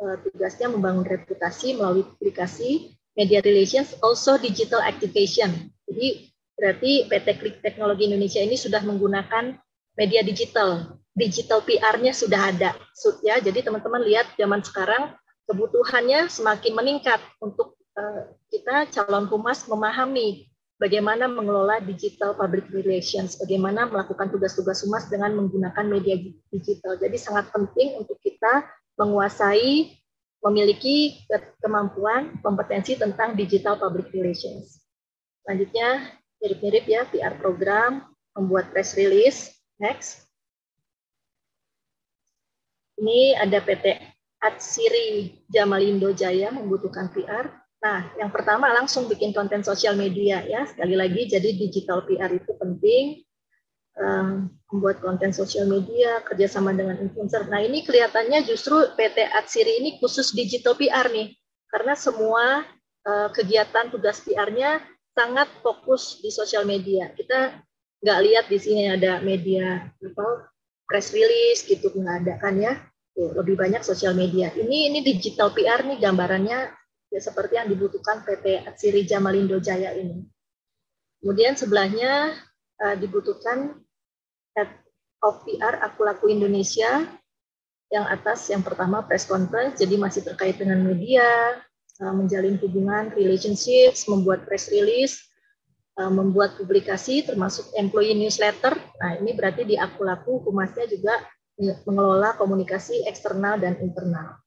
eh, 0.00 0.16
tugasnya 0.24 0.72
membangun 0.72 1.04
reputasi 1.04 1.76
melalui 1.76 2.08
publikasi, 2.08 2.96
media 3.12 3.44
relations, 3.44 3.92
also 4.00 4.40
digital 4.40 4.80
activation. 4.80 5.72
Jadi 5.84 6.32
berarti 6.56 7.04
PT 7.08 7.28
Klik 7.40 7.56
Teknologi 7.60 8.08
Indonesia 8.08 8.40
ini 8.40 8.56
sudah 8.56 8.80
menggunakan 8.80 9.56
media 9.96 10.24
digital. 10.24 10.96
Digital 11.12 11.60
PR-nya 11.60 12.16
sudah 12.16 12.40
ada. 12.48 12.72
Ya, 13.20 13.36
jadi 13.36 13.60
teman-teman 13.60 14.00
lihat 14.00 14.32
zaman 14.40 14.64
sekarang 14.64 15.12
kebutuhannya 15.44 16.32
semakin 16.32 16.72
meningkat 16.72 17.20
untuk 17.44 17.76
uh, 18.00 18.32
kita 18.48 18.88
calon 18.88 19.28
humas 19.28 19.68
memahami 19.68 20.51
bagaimana 20.82 21.30
mengelola 21.30 21.78
digital 21.78 22.34
public 22.34 22.66
relations, 22.74 23.38
bagaimana 23.38 23.86
melakukan 23.86 24.34
tugas-tugas 24.34 24.82
humas 24.82 25.06
dengan 25.06 25.38
menggunakan 25.38 25.86
media 25.86 26.18
digital. 26.50 26.98
Jadi 26.98 27.14
sangat 27.14 27.54
penting 27.54 28.02
untuk 28.02 28.18
kita 28.18 28.66
menguasai, 28.98 29.94
memiliki 30.42 31.22
kemampuan, 31.62 32.34
kompetensi 32.42 32.98
tentang 32.98 33.38
digital 33.38 33.78
public 33.78 34.10
relations. 34.10 34.82
Selanjutnya, 35.46 36.18
mirip-mirip 36.42 36.84
ya, 36.90 37.06
PR 37.06 37.38
program, 37.38 38.02
membuat 38.34 38.74
press 38.74 38.98
release. 38.98 39.54
Next. 39.78 40.26
Ini 42.98 43.38
ada 43.38 43.62
PT 43.62 43.98
Atsiri 44.42 45.42
Jamalindo 45.46 46.10
Jaya 46.10 46.50
membutuhkan 46.50 47.14
PR. 47.14 47.61
Nah, 47.82 48.14
yang 48.14 48.30
pertama 48.30 48.70
langsung 48.70 49.10
bikin 49.10 49.34
konten 49.34 49.66
sosial 49.66 49.98
media 49.98 50.46
ya. 50.46 50.62
Sekali 50.70 50.94
lagi, 50.94 51.26
jadi 51.26 51.50
digital 51.50 52.06
PR 52.06 52.30
itu 52.30 52.54
penting. 52.54 53.26
Um, 53.92 54.48
membuat 54.72 55.04
konten 55.04 55.36
sosial 55.36 55.68
media, 55.68 56.24
kerjasama 56.24 56.72
dengan 56.72 56.96
influencer. 56.96 57.44
Nah, 57.52 57.60
ini 57.60 57.84
kelihatannya 57.84 58.40
justru 58.48 58.80
PT 58.96 59.28
Atsiri 59.36 59.84
ini 59.84 60.00
khusus 60.00 60.32
digital 60.32 60.78
PR 60.80 61.12
nih. 61.12 61.36
Karena 61.68 61.92
semua 61.92 62.64
uh, 63.04 63.28
kegiatan 63.34 63.92
tugas 63.92 64.24
PR-nya 64.24 64.80
sangat 65.12 65.50
fokus 65.60 66.24
di 66.24 66.32
sosial 66.32 66.64
media. 66.64 67.12
Kita 67.12 67.60
nggak 68.00 68.18
lihat 68.24 68.44
di 68.48 68.58
sini 68.62 68.88
ada 68.88 69.20
media 69.20 69.92
apa, 69.92 70.48
press 70.88 71.12
release 71.12 71.68
gitu, 71.68 71.92
nggak 71.92 72.16
ada 72.24 72.34
kan 72.40 72.56
ya 72.56 72.72
lebih 73.12 73.60
banyak 73.60 73.84
sosial 73.84 74.16
media. 74.16 74.48
Ini 74.56 74.88
ini 74.88 75.04
digital 75.04 75.52
PR 75.52 75.84
nih 75.84 76.00
gambarannya 76.00 76.81
ya 77.12 77.20
seperti 77.20 77.60
yang 77.60 77.68
dibutuhkan 77.68 78.24
PT 78.24 78.64
Atsiri 78.64 79.04
Jamalindo 79.04 79.60
Jaya 79.60 79.92
ini. 79.92 80.24
Kemudian 81.20 81.54
sebelahnya 81.54 82.32
uh, 82.80 82.96
dibutuhkan 82.96 83.76
Head 84.56 84.72
of 85.20 85.44
PR 85.44 85.78
Aku 85.86 86.08
Laku 86.08 86.32
Indonesia 86.32 87.04
yang 87.92 88.08
atas 88.08 88.48
yang 88.48 88.64
pertama 88.64 89.04
press 89.04 89.28
conference 89.28 89.76
jadi 89.76 90.00
masih 90.00 90.24
terkait 90.24 90.56
dengan 90.56 90.80
media, 90.80 91.60
uh, 92.00 92.14
menjalin 92.16 92.56
hubungan, 92.58 93.12
relationships, 93.12 94.08
membuat 94.08 94.48
press 94.48 94.72
release, 94.72 95.20
uh, 96.00 96.10
membuat 96.10 96.56
publikasi 96.56 97.22
termasuk 97.22 97.68
employee 97.76 98.16
newsletter. 98.16 98.72
Nah, 98.98 99.20
ini 99.20 99.36
berarti 99.36 99.68
di 99.68 99.76
Aku 99.76 100.02
Laku 100.02 100.42
humasnya 100.48 100.88
juga 100.88 101.20
mengelola 101.86 102.34
komunikasi 102.40 103.06
eksternal 103.06 103.60
dan 103.60 103.78
internal. 103.78 104.41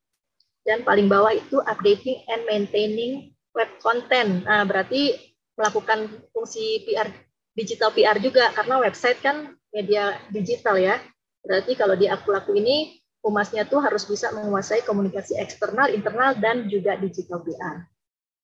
Dan 0.65 0.81
paling 0.81 1.05
bawah 1.05 1.29
itu 1.29 1.61
updating 1.61 2.25
and 2.25 2.41
maintaining 2.49 3.31
web 3.53 3.69
content. 3.79 4.41
Nah, 4.49 4.65
berarti 4.65 5.13
melakukan 5.55 6.09
fungsi 6.33 6.83
PR 6.89 7.07
digital 7.55 7.93
PR 7.95 8.17
juga 8.19 8.51
karena 8.51 8.81
website 8.81 9.21
kan 9.21 9.53
media 9.71 10.19
digital 10.33 10.75
ya. 10.75 10.99
Berarti 11.45 11.77
kalau 11.77 11.93
di 11.95 12.09
aku 12.09 12.33
laku 12.33 12.57
ini 12.57 12.97
humasnya 13.21 13.65
tuh 13.65 13.81
harus 13.81 14.05
bisa 14.05 14.29
menguasai 14.33 14.81
komunikasi 14.85 15.37
eksternal, 15.39 15.89
internal 15.93 16.33
dan 16.37 16.67
juga 16.67 16.97
digital 16.97 17.41
PR. 17.45 17.85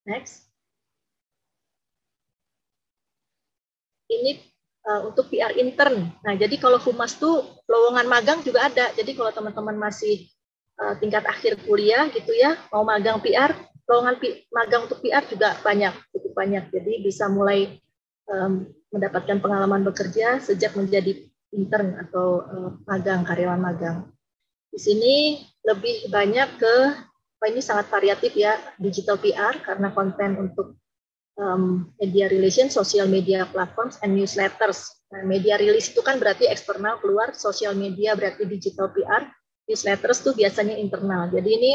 Next. 0.06 0.50
Ini 4.10 4.42
uh, 4.86 5.08
untuk 5.08 5.30
PR 5.32 5.56
intern. 5.56 6.10
Nah, 6.26 6.34
jadi 6.36 6.56
kalau 6.58 6.82
humas 6.82 7.16
tuh 7.16 7.62
lowongan 7.70 8.08
magang 8.10 8.40
juga 8.42 8.68
ada. 8.68 8.92
Jadi 8.98 9.16
kalau 9.16 9.32
teman-teman 9.32 9.78
masih 9.78 10.28
uh, 10.82 10.96
tingkat 10.98 11.24
akhir 11.30 11.62
kuliah 11.64 12.10
gitu 12.10 12.34
ya, 12.34 12.58
mau 12.74 12.82
magang 12.82 13.22
PR, 13.22 13.54
lowongan 13.86 14.18
magang 14.50 14.90
untuk 14.90 15.00
PR 15.06 15.24
juga 15.30 15.54
banyak, 15.62 15.94
cukup 16.10 16.34
banyak. 16.34 16.64
Jadi 16.74 17.06
bisa 17.06 17.30
mulai 17.30 17.78
um, 18.26 18.66
mendapatkan 18.90 19.38
pengalaman 19.38 19.86
bekerja 19.86 20.42
sejak 20.42 20.74
menjadi 20.74 21.30
intern 21.54 22.02
atau 22.02 22.28
uh, 22.44 22.70
magang, 22.90 23.22
karyawan 23.22 23.62
magang. 23.62 23.98
Di 24.72 24.80
sini 24.80 25.44
lebih 25.68 26.08
banyak 26.10 26.50
ke, 26.58 26.76
oh 27.38 27.48
ini 27.48 27.62
sangat 27.62 27.92
variatif 27.92 28.34
ya, 28.34 28.58
digital 28.80 29.20
PR 29.20 29.60
karena 29.62 29.92
konten 29.92 30.40
untuk 30.40 30.80
um, 31.36 31.92
media 32.00 32.32
relation, 32.32 32.72
social 32.72 33.06
media 33.06 33.44
platforms, 33.52 34.00
and 34.00 34.16
newsletters. 34.16 35.04
Nah, 35.12 35.28
media 35.28 35.60
release 35.60 35.92
itu 35.92 36.00
kan 36.00 36.16
berarti 36.24 36.48
eksternal 36.48 37.04
keluar, 37.04 37.36
social 37.36 37.76
media 37.76 38.16
berarti 38.16 38.48
digital 38.48 38.96
PR, 38.96 39.28
newsletters 39.66 40.24
tuh 40.24 40.34
biasanya 40.34 40.78
internal. 40.78 41.30
Jadi 41.30 41.50
ini 41.50 41.74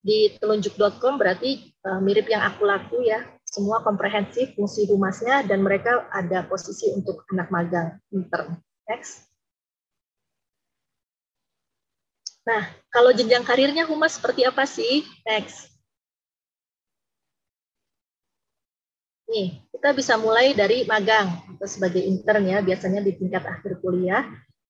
di 0.00 0.30
telunjuk.com 0.38 1.18
berarti 1.18 1.74
uh, 1.82 1.98
mirip 1.98 2.30
yang 2.30 2.46
aku 2.46 2.62
laku 2.62 3.02
ya, 3.02 3.26
semua 3.42 3.82
komprehensif 3.82 4.54
fungsi 4.54 4.86
humasnya 4.86 5.42
dan 5.42 5.62
mereka 5.66 6.06
ada 6.14 6.46
posisi 6.46 6.92
untuk 6.94 7.26
anak 7.34 7.48
magang 7.50 7.88
intern. 8.14 8.58
Next. 8.86 9.26
Nah, 12.46 12.62
kalau 12.94 13.10
jenjang 13.10 13.42
karirnya 13.42 13.82
humas 13.82 14.14
seperti 14.14 14.46
apa 14.46 14.62
sih? 14.62 15.02
Next. 15.26 15.74
Nih, 19.26 19.58
kita 19.74 19.90
bisa 19.90 20.14
mulai 20.14 20.54
dari 20.54 20.86
magang 20.86 21.26
atau 21.50 21.66
sebagai 21.66 21.98
intern 21.98 22.46
ya, 22.46 22.62
biasanya 22.62 23.02
di 23.02 23.10
tingkat 23.18 23.42
akhir 23.42 23.82
kuliah. 23.82 24.22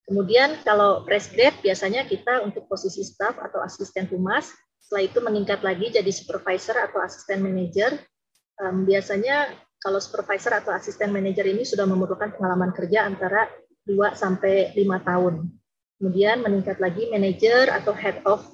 Kemudian 0.06 0.62
kalau 0.62 1.02
fresh 1.02 1.34
grade 1.34 1.58
biasanya 1.66 2.06
kita 2.06 2.46
untuk 2.46 2.70
posisi 2.70 3.02
staff 3.02 3.34
atau 3.42 3.58
asisten 3.58 4.06
humas, 4.06 4.54
setelah 4.78 5.02
itu 5.02 5.18
meningkat 5.18 5.66
lagi 5.66 5.90
jadi 5.90 6.10
supervisor 6.14 6.78
atau 6.78 7.02
asisten 7.02 7.42
manager. 7.42 7.98
Um, 8.62 8.86
biasanya 8.86 9.50
kalau 9.82 9.98
supervisor 9.98 10.54
atau 10.54 10.70
asisten 10.70 11.10
manager 11.10 11.42
ini 11.42 11.66
sudah 11.66 11.90
memerlukan 11.90 12.38
pengalaman 12.38 12.70
kerja 12.70 13.02
antara 13.02 13.50
2 13.82 13.98
sampai 14.14 14.70
5 14.78 15.02
tahun. 15.02 15.34
Kemudian 15.98 16.38
meningkat 16.46 16.78
lagi 16.78 17.10
manager 17.10 17.74
atau 17.74 17.90
head 17.90 18.22
of 18.22 18.46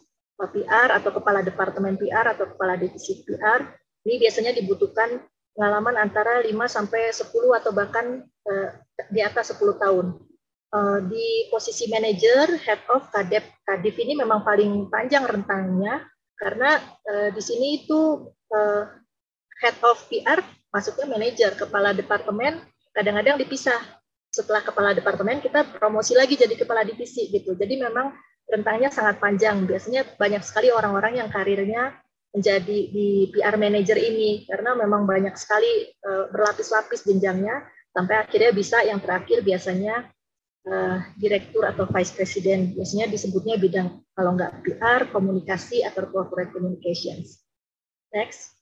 PR 0.42 0.90
atau 0.98 1.14
kepala 1.14 1.38
departemen 1.44 1.94
PR 1.94 2.34
atau 2.34 2.50
kepala 2.50 2.74
divisi 2.74 3.22
PR. 3.22 3.62
Ini 4.02 4.18
biasanya 4.18 4.50
dibutuhkan 4.56 5.22
pengalaman 5.54 6.00
antara 6.00 6.42
5 6.42 6.48
sampai 6.66 7.12
10 7.12 7.28
atau 7.60 7.70
bahkan 7.70 8.24
uh, 8.24 8.68
di 9.12 9.20
atas 9.20 9.54
10 9.54 9.78
tahun. 9.78 10.31
Uh, 10.72 11.04
di 11.04 11.52
posisi 11.52 11.84
manager, 11.92 12.56
head 12.64 12.80
of, 12.88 13.04
kadep, 13.12 13.44
kadif 13.60 13.92
ini 14.00 14.16
memang 14.16 14.40
paling 14.40 14.88
panjang 14.88 15.20
rentangnya 15.28 16.00
karena 16.32 16.80
uh, 17.12 17.28
di 17.28 17.42
sini 17.44 17.84
itu 17.84 18.24
uh, 18.48 18.88
head 19.60 19.76
of 19.84 20.00
PR 20.08 20.40
masuknya 20.72 21.12
manager, 21.12 21.52
kepala 21.60 21.92
departemen 21.92 22.64
kadang-kadang 22.96 23.36
dipisah. 23.36 23.76
Setelah 24.32 24.64
kepala 24.64 24.96
departemen 24.96 25.44
kita 25.44 25.60
promosi 25.76 26.16
lagi 26.16 26.40
jadi 26.40 26.56
kepala 26.56 26.88
divisi 26.88 27.28
gitu. 27.28 27.52
Jadi 27.52 27.76
memang 27.76 28.16
rentangnya 28.48 28.88
sangat 28.88 29.20
panjang. 29.20 29.68
Biasanya 29.68 30.16
banyak 30.16 30.40
sekali 30.40 30.72
orang-orang 30.72 31.20
yang 31.20 31.28
karirnya 31.28 32.00
menjadi 32.32 32.78
di 32.88 33.28
PR 33.28 33.60
manager 33.60 34.00
ini 34.00 34.48
karena 34.48 34.72
memang 34.72 35.04
banyak 35.04 35.36
sekali 35.36 35.92
berlapis-lapis 36.32 37.04
jenjangnya 37.04 37.60
sampai 37.92 38.24
akhirnya 38.24 38.56
bisa 38.56 38.80
yang 38.88 39.04
terakhir 39.04 39.44
biasanya 39.44 40.08
uh, 40.66 40.98
direktur 41.18 41.66
atau 41.66 41.88
vice 41.88 42.12
president. 42.14 42.74
Biasanya 42.74 43.10
disebutnya 43.10 43.58
bidang 43.58 44.02
kalau 44.14 44.36
nggak 44.36 44.62
PR, 44.62 45.00
komunikasi 45.10 45.82
atau 45.82 46.06
corporate 46.10 46.54
communications. 46.54 47.42
Next. 48.12 48.52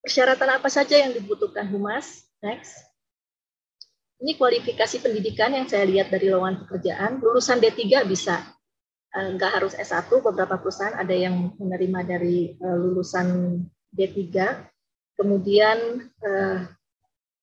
Persyaratan 0.00 0.58
apa 0.60 0.68
saja 0.72 0.96
yang 0.96 1.12
dibutuhkan 1.12 1.68
humas? 1.68 2.24
Next. 2.40 2.90
Ini 4.20 4.36
kualifikasi 4.36 5.00
pendidikan 5.00 5.52
yang 5.56 5.64
saya 5.64 5.88
lihat 5.88 6.12
dari 6.12 6.28
lowongan 6.28 6.64
pekerjaan. 6.64 7.24
Lulusan 7.24 7.56
D3 7.56 8.04
bisa, 8.04 8.36
eh, 9.16 9.28
nggak 9.36 9.52
harus 9.60 9.72
S1. 9.76 10.12
Beberapa 10.20 10.60
perusahaan 10.60 10.96
ada 10.96 11.12
yang 11.12 11.56
menerima 11.56 12.00
dari 12.04 12.52
eh, 12.52 12.76
lulusan 12.76 13.60
D3. 13.92 14.20
Kemudian 15.20 16.08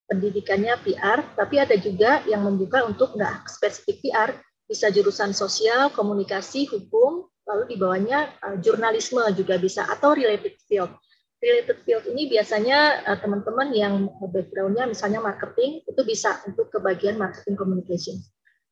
pendidikannya 0.07 0.79
PR, 0.83 1.19
tapi 1.35 1.59
ada 1.59 1.75
juga 1.75 2.23
yang 2.25 2.47
membuka 2.47 2.87
untuk 2.87 3.13
nggak 3.13 3.51
spesifik 3.51 3.99
PR, 4.01 4.29
bisa 4.67 4.91
jurusan 4.91 5.31
sosial, 5.31 5.91
komunikasi, 5.91 6.67
hukum, 6.67 7.27
lalu 7.47 7.63
di 7.71 7.75
bawahnya 7.79 8.35
jurnalisme 8.59 9.23
juga 9.31 9.55
bisa, 9.55 9.87
atau 9.87 10.11
related 10.11 10.59
field. 10.67 10.91
Related 11.37 11.85
field 11.85 12.03
ini 12.09 12.25
biasanya 12.33 13.05
uh, 13.05 13.17
teman-teman 13.21 13.69
yang 13.69 14.09
backgroundnya 14.33 14.89
misalnya 14.89 15.21
marketing 15.21 15.85
itu 15.85 16.01
bisa 16.01 16.41
untuk 16.49 16.73
ke 16.73 16.81
bagian 16.81 17.13
marketing 17.13 17.53
communication. 17.53 18.17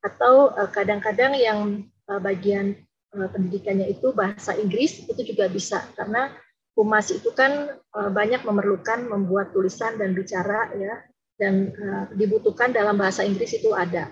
Atau 0.01 0.49
uh, 0.49 0.65
kadang-kadang 0.73 1.37
yang 1.37 1.85
uh, 2.09 2.17
bagian 2.17 2.73
uh, 3.13 3.29
pendidikannya 3.29 3.93
itu 3.93 4.09
bahasa 4.17 4.57
Inggris 4.57 5.05
itu 5.05 5.21
juga 5.21 5.45
bisa. 5.45 5.85
Karena 5.93 6.33
humas 6.73 7.13
itu 7.13 7.29
kan 7.37 7.69
uh, 7.95 8.09
banyak 8.09 8.41
memerlukan 8.41 9.13
membuat 9.13 9.53
tulisan 9.53 10.01
dan 10.01 10.17
bicara 10.17 10.73
ya 10.73 11.05
dan 11.35 11.71
uh, 11.75 12.05
dibutuhkan 12.15 12.71
dalam 12.71 12.95
bahasa 12.95 13.23
Inggris 13.27 13.51
itu 13.55 13.75
ada 13.75 14.11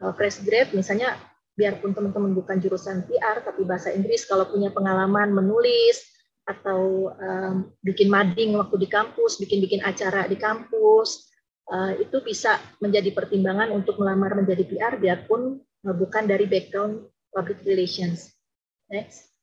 uh, 0.00 0.12
fresh 0.16 0.40
grade 0.44 0.72
misalnya 0.72 1.16
biarpun 1.54 1.94
teman-teman 1.94 2.34
bukan 2.34 2.58
jurusan 2.58 3.06
PR 3.06 3.44
tapi 3.44 3.62
bahasa 3.62 3.94
Inggris 3.94 4.26
kalau 4.26 4.48
punya 4.50 4.74
pengalaman 4.74 5.30
menulis 5.30 6.14
atau 6.44 7.08
um, 7.16 7.72
bikin 7.80 8.12
mading 8.12 8.52
waktu 8.60 8.76
di 8.84 8.88
kampus, 8.88 9.40
bikin-bikin 9.40 9.80
acara 9.80 10.28
di 10.28 10.36
kampus, 10.36 11.32
uh, 11.72 11.96
itu 11.96 12.20
bisa 12.20 12.60
menjadi 12.84 13.16
pertimbangan 13.16 13.72
untuk 13.72 13.96
melamar 13.96 14.36
menjadi 14.36 14.64
PR 14.68 14.94
biarpun 15.00 15.56
uh, 15.88 15.94
bukan 15.96 16.28
dari 16.28 16.44
background 16.44 17.08
public 17.32 17.64
relations. 17.64 18.36
Next. 18.92 19.33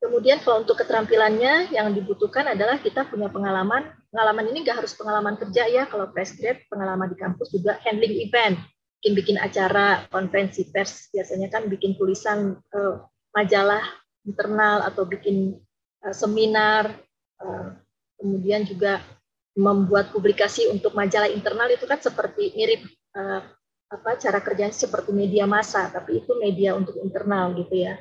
Kemudian 0.00 0.40
kalau 0.40 0.64
untuk 0.64 0.80
keterampilannya 0.80 1.76
yang 1.76 1.92
dibutuhkan 1.92 2.48
adalah 2.48 2.80
kita 2.80 3.04
punya 3.04 3.28
pengalaman. 3.28 3.92
Pengalaman 4.08 4.48
ini 4.48 4.64
nggak 4.64 4.80
harus 4.80 4.96
pengalaman 4.96 5.36
kerja 5.36 5.68
ya. 5.68 5.84
Kalau 5.84 6.08
fresh 6.08 6.40
grade, 6.40 6.64
pengalaman 6.72 7.12
di 7.12 7.20
kampus 7.20 7.52
juga 7.52 7.76
handling 7.84 8.16
event, 8.24 8.56
bikin-bikin 8.98 9.36
acara, 9.36 10.08
konferensi 10.08 10.64
pers. 10.72 11.12
Biasanya 11.12 11.52
kan 11.52 11.68
bikin 11.68 12.00
tulisan 12.00 12.56
uh, 12.72 13.04
majalah 13.36 13.84
internal 14.24 14.88
atau 14.88 15.04
bikin 15.04 15.60
uh, 16.00 16.16
seminar, 16.16 16.96
uh, 17.44 17.76
kemudian 18.16 18.64
juga 18.64 19.04
membuat 19.52 20.16
publikasi 20.16 20.72
untuk 20.72 20.96
majalah 20.96 21.28
internal 21.28 21.68
itu 21.68 21.84
kan 21.84 22.00
seperti 22.00 22.56
mirip 22.56 22.88
uh, 23.12 23.44
apa 23.90 24.16
cara 24.16 24.40
kerjanya 24.40 24.72
seperti 24.72 25.12
media 25.12 25.44
massa, 25.44 25.92
tapi 25.92 26.24
itu 26.24 26.32
media 26.40 26.72
untuk 26.72 26.96
internal 27.04 27.52
gitu 27.52 27.84
ya. 27.84 28.00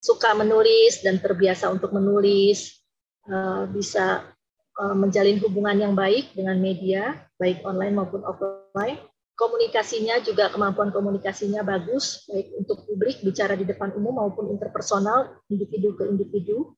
Suka 0.00 0.32
menulis 0.32 1.04
dan 1.04 1.20
terbiasa 1.20 1.68
untuk 1.68 1.92
menulis, 1.92 2.80
uh, 3.28 3.68
bisa 3.68 4.24
uh, 4.80 4.96
menjalin 4.96 5.36
hubungan 5.44 5.76
yang 5.76 5.92
baik 5.92 6.32
dengan 6.32 6.56
media, 6.56 7.20
baik 7.36 7.60
online 7.68 7.94
maupun 8.00 8.24
offline. 8.24 8.96
Komunikasinya 9.36 10.20
juga 10.20 10.52
kemampuan 10.52 10.92
komunikasinya 10.92 11.64
bagus 11.64 12.28
baik 12.28 12.60
untuk 12.60 12.84
publik 12.84 13.24
bicara 13.24 13.56
di 13.56 13.64
depan 13.64 13.88
umum 13.96 14.20
maupun 14.20 14.52
interpersonal 14.52 15.32
individu 15.48 15.96
ke 15.96 16.04
individu. 16.08 16.76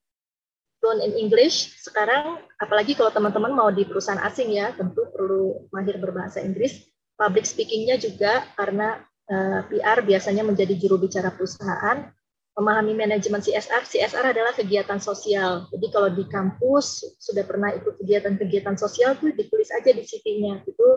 Fluent 0.79 1.03
in 1.03 1.15
English 1.15 1.79
sekarang 1.83 2.43
apalagi 2.59 2.95
kalau 2.99 3.11
teman-teman 3.11 3.55
mau 3.55 3.71
di 3.71 3.83
perusahaan 3.87 4.23
asing 4.23 4.55
ya 4.55 4.75
tentu 4.75 5.11
perlu 5.11 5.67
mahir 5.75 5.99
berbahasa 5.99 6.39
Inggris. 6.43 6.87
Public 7.19 7.47
speakingnya 7.47 7.99
juga 7.99 8.47
karena 8.55 8.99
eh, 9.31 9.61
PR 9.67 10.03
biasanya 10.03 10.43
menjadi 10.47 10.75
juru 10.79 11.03
bicara 11.03 11.35
perusahaan 11.35 12.11
memahami 12.53 12.93
manajemen 12.93 13.41
CSR 13.41 13.89
CSR 13.89 14.37
adalah 14.37 14.53
kegiatan 14.53 15.01
sosial 15.01 15.69
jadi 15.73 15.87
kalau 15.89 16.09
di 16.13 16.25
kampus 16.29 17.17
sudah 17.17 17.45
pernah 17.49 17.73
ikut 17.73 17.97
kegiatan-kegiatan 18.01 18.77
sosial 18.77 19.17
tuh 19.17 19.33
ditulis 19.33 19.73
aja 19.73 19.91
di 19.91 20.05
CV-nya 20.05 20.65
itu 20.69 20.89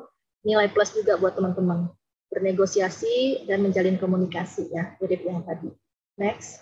nilai 0.45 0.69
plus 0.69 0.93
juga 0.93 1.17
buat 1.17 1.33
teman-teman 1.33 1.89
bernegosiasi 2.35 3.47
dan 3.47 3.63
menjalin 3.63 3.95
komunikasi 3.95 4.67
ya 4.75 4.99
mirip 4.99 5.23
yang 5.23 5.41
tadi. 5.47 5.71
Next. 6.19 6.59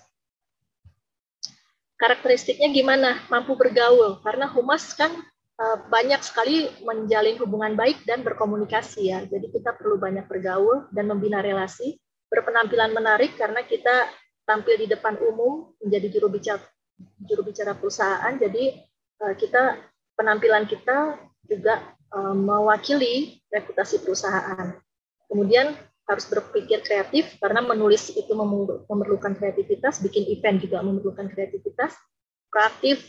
Karakteristiknya 1.97 2.69
gimana? 2.69 3.25
Mampu 3.33 3.57
bergaul 3.57 4.21
karena 4.21 4.45
humas 4.49 4.93
kan 4.93 5.09
eh, 5.57 5.77
banyak 5.89 6.21
sekali 6.21 6.69
menjalin 6.85 7.41
hubungan 7.41 7.73
baik 7.73 8.05
dan 8.05 8.21
berkomunikasi 8.21 9.09
ya. 9.09 9.25
Jadi 9.25 9.49
kita 9.49 9.73
perlu 9.73 9.97
banyak 9.97 10.29
bergaul 10.29 10.89
dan 10.93 11.09
membina 11.09 11.39
relasi, 11.41 11.97
berpenampilan 12.29 12.93
menarik 12.93 13.33
karena 13.39 13.65
kita 13.65 14.09
tampil 14.43 14.75
di 14.79 14.87
depan 14.91 15.15
umum 15.19 15.71
menjadi 15.79 16.19
juru 16.19 16.27
bicara 16.31 16.63
juru 17.23 17.41
bicara 17.47 17.73
perusahaan. 17.75 18.33
Jadi 18.35 18.79
eh, 19.23 19.33
kita 19.39 19.79
penampilan 20.15 20.67
kita 20.69 21.17
juga 21.47 21.95
eh, 22.13 22.35
mewakili 22.35 23.43
reputasi 23.49 24.03
perusahaan. 24.03 24.75
Kemudian 25.27 25.73
harus 26.03 26.27
berpikir 26.27 26.83
kreatif 26.83 27.39
karena 27.39 27.63
menulis 27.63 28.11
itu 28.11 28.35
memerlukan 28.91 29.39
kreativitas, 29.39 30.03
bikin 30.03 30.27
event 30.35 30.59
juga 30.59 30.83
memerlukan 30.83 31.31
kreativitas, 31.31 31.95
proaktif, 32.51 33.01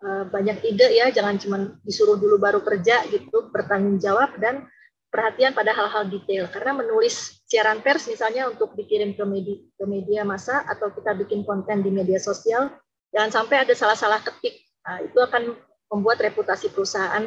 eh, 0.00 0.24
banyak 0.30 0.62
ide 0.62 0.94
ya, 0.94 1.10
jangan 1.10 1.36
cuma 1.42 1.58
disuruh 1.82 2.16
dulu 2.16 2.38
baru 2.38 2.62
kerja 2.62 3.02
gitu, 3.10 3.50
bertanggung 3.50 3.98
jawab 3.98 4.38
dan 4.38 4.70
perhatian 5.10 5.52
pada 5.52 5.74
hal-hal 5.74 6.06
detail. 6.06 6.46
Karena 6.48 6.78
menulis 6.78 7.39
siaran 7.50 7.82
pers 7.82 8.06
misalnya 8.06 8.46
untuk 8.46 8.78
dikirim 8.78 9.18
ke 9.18 9.24
media, 9.26 9.58
ke 9.74 9.84
media 9.90 10.22
massa 10.22 10.62
atau 10.70 10.94
kita 10.94 11.18
bikin 11.18 11.42
konten 11.42 11.82
di 11.82 11.90
media 11.90 12.22
sosial, 12.22 12.70
jangan 13.10 13.42
sampai 13.42 13.66
ada 13.66 13.74
salah-salah 13.74 14.22
ketik. 14.22 14.62
Nah, 14.86 15.02
itu 15.02 15.18
akan 15.18 15.58
membuat 15.90 16.22
reputasi 16.22 16.70
perusahaan 16.70 17.26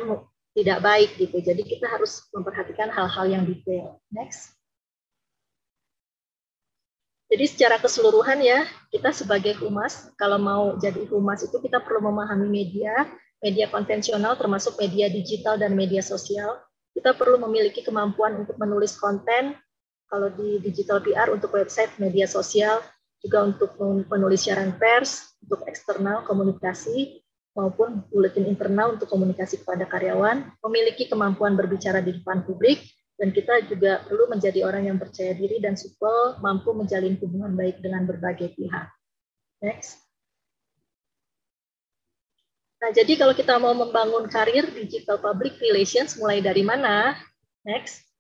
tidak 0.56 0.80
baik 0.80 1.20
gitu. 1.20 1.44
Jadi 1.44 1.68
kita 1.68 1.92
harus 1.92 2.24
memperhatikan 2.32 2.88
hal-hal 2.88 3.26
yang 3.28 3.44
detail. 3.44 4.00
Next. 4.16 4.56
Jadi 7.28 7.50
secara 7.50 7.82
keseluruhan 7.82 8.40
ya, 8.46 8.64
kita 8.94 9.10
sebagai 9.10 9.58
humas, 9.60 10.14
kalau 10.16 10.38
mau 10.40 10.78
jadi 10.78 11.04
humas 11.10 11.42
itu 11.44 11.58
kita 11.60 11.82
perlu 11.82 12.14
memahami 12.14 12.46
media, 12.46 13.10
media 13.42 13.68
konvensional 13.68 14.38
termasuk 14.38 14.78
media 14.78 15.10
digital 15.10 15.58
dan 15.60 15.74
media 15.74 16.00
sosial. 16.00 16.62
Kita 16.94 17.18
perlu 17.18 17.42
memiliki 17.42 17.82
kemampuan 17.82 18.38
untuk 18.46 18.54
menulis 18.62 18.94
konten, 19.02 19.58
kalau 20.14 20.30
di 20.30 20.62
digital 20.62 21.02
PR 21.02 21.34
untuk 21.34 21.50
website, 21.58 21.98
media 21.98 22.30
sosial, 22.30 22.86
juga 23.18 23.50
untuk 23.50 23.74
menulis 23.82 24.46
siaran 24.46 24.78
pers, 24.78 25.34
untuk 25.42 25.66
eksternal 25.66 26.22
komunikasi, 26.30 27.26
maupun 27.58 28.06
buletin 28.14 28.46
internal 28.46 28.94
untuk 28.94 29.10
komunikasi 29.10 29.66
kepada 29.66 29.90
karyawan, 29.90 30.54
memiliki 30.62 31.10
kemampuan 31.10 31.58
berbicara 31.58 32.06
di 32.06 32.14
depan 32.22 32.46
publik, 32.46 32.86
dan 33.18 33.34
kita 33.34 33.66
juga 33.66 34.06
perlu 34.06 34.30
menjadi 34.30 34.62
orang 34.62 34.94
yang 34.94 35.02
percaya 35.02 35.34
diri 35.34 35.58
dan 35.58 35.74
supel, 35.74 36.38
mampu 36.46 36.78
menjalin 36.78 37.18
hubungan 37.18 37.58
baik 37.58 37.82
dengan 37.82 38.06
berbagai 38.06 38.54
pihak. 38.54 38.94
Next. 39.66 39.98
Nah, 42.86 42.94
jadi 42.94 43.18
kalau 43.18 43.34
kita 43.34 43.58
mau 43.58 43.74
membangun 43.74 44.30
karir 44.30 44.70
digital 44.78 45.18
public 45.18 45.58
relations, 45.58 46.22
mulai 46.22 46.38
dari 46.38 46.62
mana? 46.62 47.18
Next. 47.66 48.13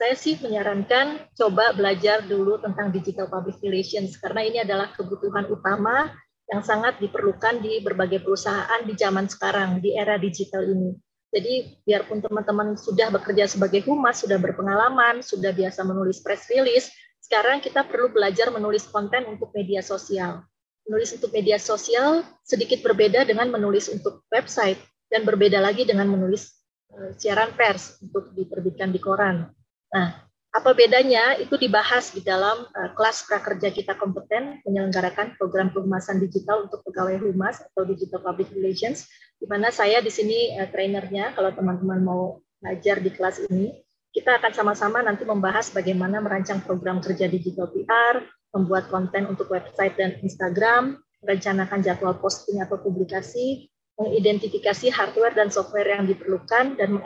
Saya 0.00 0.16
sih 0.16 0.40
menyarankan 0.40 1.28
coba 1.36 1.76
belajar 1.76 2.24
dulu 2.24 2.56
tentang 2.56 2.88
digital 2.88 3.28
public 3.28 3.60
relations, 3.60 4.16
karena 4.16 4.40
ini 4.48 4.64
adalah 4.64 4.96
kebutuhan 4.96 5.44
utama 5.52 6.08
yang 6.48 6.64
sangat 6.64 6.96
diperlukan 7.04 7.60
di 7.60 7.84
berbagai 7.84 8.24
perusahaan 8.24 8.80
di 8.88 8.96
zaman 8.96 9.28
sekarang, 9.28 9.84
di 9.84 9.92
era 9.92 10.16
digital 10.16 10.64
ini. 10.64 10.96
Jadi 11.28 11.84
biarpun 11.84 12.24
teman-teman 12.24 12.80
sudah 12.80 13.12
bekerja 13.12 13.44
sebagai 13.44 13.84
humas, 13.84 14.24
sudah 14.24 14.40
berpengalaman, 14.40 15.20
sudah 15.20 15.52
biasa 15.52 15.84
menulis 15.84 16.24
press 16.24 16.48
release, 16.48 16.88
sekarang 17.20 17.60
kita 17.60 17.84
perlu 17.84 18.08
belajar 18.08 18.48
menulis 18.48 18.88
konten 18.88 19.28
untuk 19.28 19.52
media 19.52 19.84
sosial. 19.84 20.48
Menulis 20.88 21.12
untuk 21.12 21.28
media 21.28 21.60
sosial 21.60 22.24
sedikit 22.40 22.80
berbeda 22.80 23.28
dengan 23.28 23.52
menulis 23.52 23.92
untuk 23.92 24.24
website 24.32 24.80
dan 25.12 25.28
berbeda 25.28 25.60
lagi 25.60 25.84
dengan 25.84 26.08
menulis 26.08 26.56
uh, 26.88 27.12
siaran 27.20 27.52
pers 27.52 28.00
untuk 28.00 28.32
diterbitkan 28.32 28.96
di 28.96 28.98
koran. 28.98 29.59
Nah, 29.90 30.22
apa 30.50 30.70
bedanya? 30.74 31.38
Itu 31.38 31.54
dibahas 31.54 32.10
di 32.10 32.26
dalam 32.26 32.66
uh, 32.66 32.90
kelas 32.98 33.30
prakerja 33.30 33.70
kita 33.70 33.94
kompeten 33.94 34.58
menyelenggarakan 34.66 35.38
program 35.38 35.70
kehumasan 35.70 36.18
digital 36.18 36.66
untuk 36.66 36.82
pegawai 36.86 37.22
humas 37.22 37.62
atau 37.62 37.86
digital 37.86 38.18
public 38.22 38.50
relations, 38.54 39.06
di 39.38 39.46
mana 39.46 39.70
saya 39.70 40.02
di 40.02 40.10
sini 40.10 40.58
uh, 40.58 40.66
trainernya. 40.66 41.38
Kalau 41.38 41.54
teman-teman 41.54 42.02
mau 42.02 42.22
belajar 42.60 43.00
di 43.00 43.10
kelas 43.10 43.46
ini. 43.48 43.72
Kita 44.10 44.42
akan 44.42 44.50
sama-sama 44.50 45.06
nanti 45.06 45.22
membahas 45.22 45.70
bagaimana 45.70 46.18
merancang 46.18 46.66
program 46.66 46.98
kerja 46.98 47.30
digital 47.30 47.70
PR, 47.70 48.26
membuat 48.50 48.90
konten 48.90 49.30
untuk 49.30 49.46
website 49.54 49.94
dan 49.94 50.18
Instagram, 50.18 50.98
merencanakan 51.22 51.78
jadwal 51.78 52.18
posting 52.18 52.58
atau 52.58 52.74
publikasi, 52.82 53.70
mengidentifikasi 54.02 54.90
hardware 54.90 55.38
dan 55.38 55.54
software 55.54 55.94
yang 55.94 56.10
diperlukan, 56.10 56.74
dan 56.74 56.98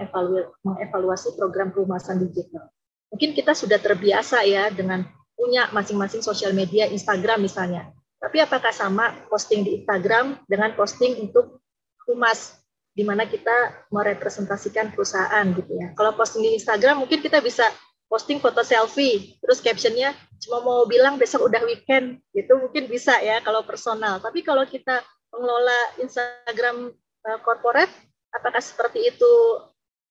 mengevaluasi 0.65 1.37
program 1.37 1.77
perumahan 1.77 2.17
digital. 2.25 2.73
Mungkin 3.15 3.31
kita 3.31 3.55
sudah 3.55 3.79
terbiasa 3.79 4.43
ya 4.43 4.75
dengan 4.75 5.07
punya 5.39 5.71
masing-masing 5.71 6.19
sosial 6.19 6.51
media 6.51 6.91
Instagram 6.91 7.47
misalnya. 7.47 7.95
Tapi 8.19 8.43
apakah 8.43 8.75
sama 8.75 9.15
posting 9.31 9.63
di 9.63 9.79
Instagram 9.79 10.43
dengan 10.51 10.75
posting 10.75 11.23
untuk 11.23 11.63
humas 12.11 12.59
di 12.91 13.07
mana 13.07 13.27
kita 13.27 13.87
merepresentasikan 13.95 14.91
perusahaan 14.91 15.47
gitu 15.55 15.79
ya. 15.79 15.95
Kalau 15.95 16.15
posting 16.19 16.43
di 16.43 16.59
Instagram 16.59 17.07
mungkin 17.07 17.23
kita 17.23 17.39
bisa 17.39 17.67
posting 18.07 18.39
foto 18.39 18.63
selfie, 18.63 19.39
terus 19.43 19.59
captionnya 19.59 20.15
cuma 20.39 20.63
mau 20.63 20.87
bilang 20.87 21.19
besok 21.19 21.51
udah 21.51 21.63
weekend, 21.67 22.23
gitu 22.31 22.55
mungkin 22.59 22.87
bisa 22.87 23.19
ya 23.19 23.43
kalau 23.43 23.67
personal. 23.67 24.23
Tapi 24.23 24.47
kalau 24.47 24.63
kita 24.67 25.03
mengelola 25.35 25.81
Instagram 25.99 26.95
uh, 27.27 27.39
corporate, 27.43 27.91
apakah 28.31 28.63
seperti 28.63 29.11
itu 29.11 29.33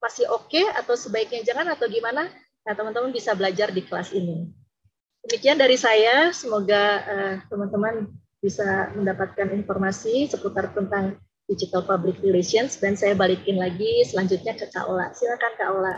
masih 0.03 0.27
oke 0.27 0.51
okay, 0.51 0.67
atau 0.75 0.99
sebaiknya 0.99 1.47
jangan 1.47 1.71
atau 1.71 1.87
gimana? 1.87 2.27
Nah 2.63 2.73
teman-teman 2.73 3.11
bisa 3.11 3.35
belajar 3.35 3.71
di 3.75 3.83
kelas 3.83 4.15
ini. 4.15 4.47
Demikian 5.23 5.55
dari 5.55 5.79
saya, 5.79 6.35
semoga 6.35 6.83
uh, 7.03 7.35
teman-teman 7.47 8.11
bisa 8.43 8.91
mendapatkan 8.91 9.55
informasi 9.55 10.27
seputar 10.27 10.75
tentang 10.75 11.15
digital 11.47 11.83
public 11.83 12.19
relations 12.19 12.75
dan 12.79 12.95
saya 12.99 13.15
balikin 13.15 13.55
lagi 13.55 14.03
selanjutnya 14.03 14.55
ke 14.55 14.67
Kak 14.67 14.87
Ola. 14.87 15.11
Silakan 15.15 15.53
Kak 15.55 15.69
Ola. 15.71 15.95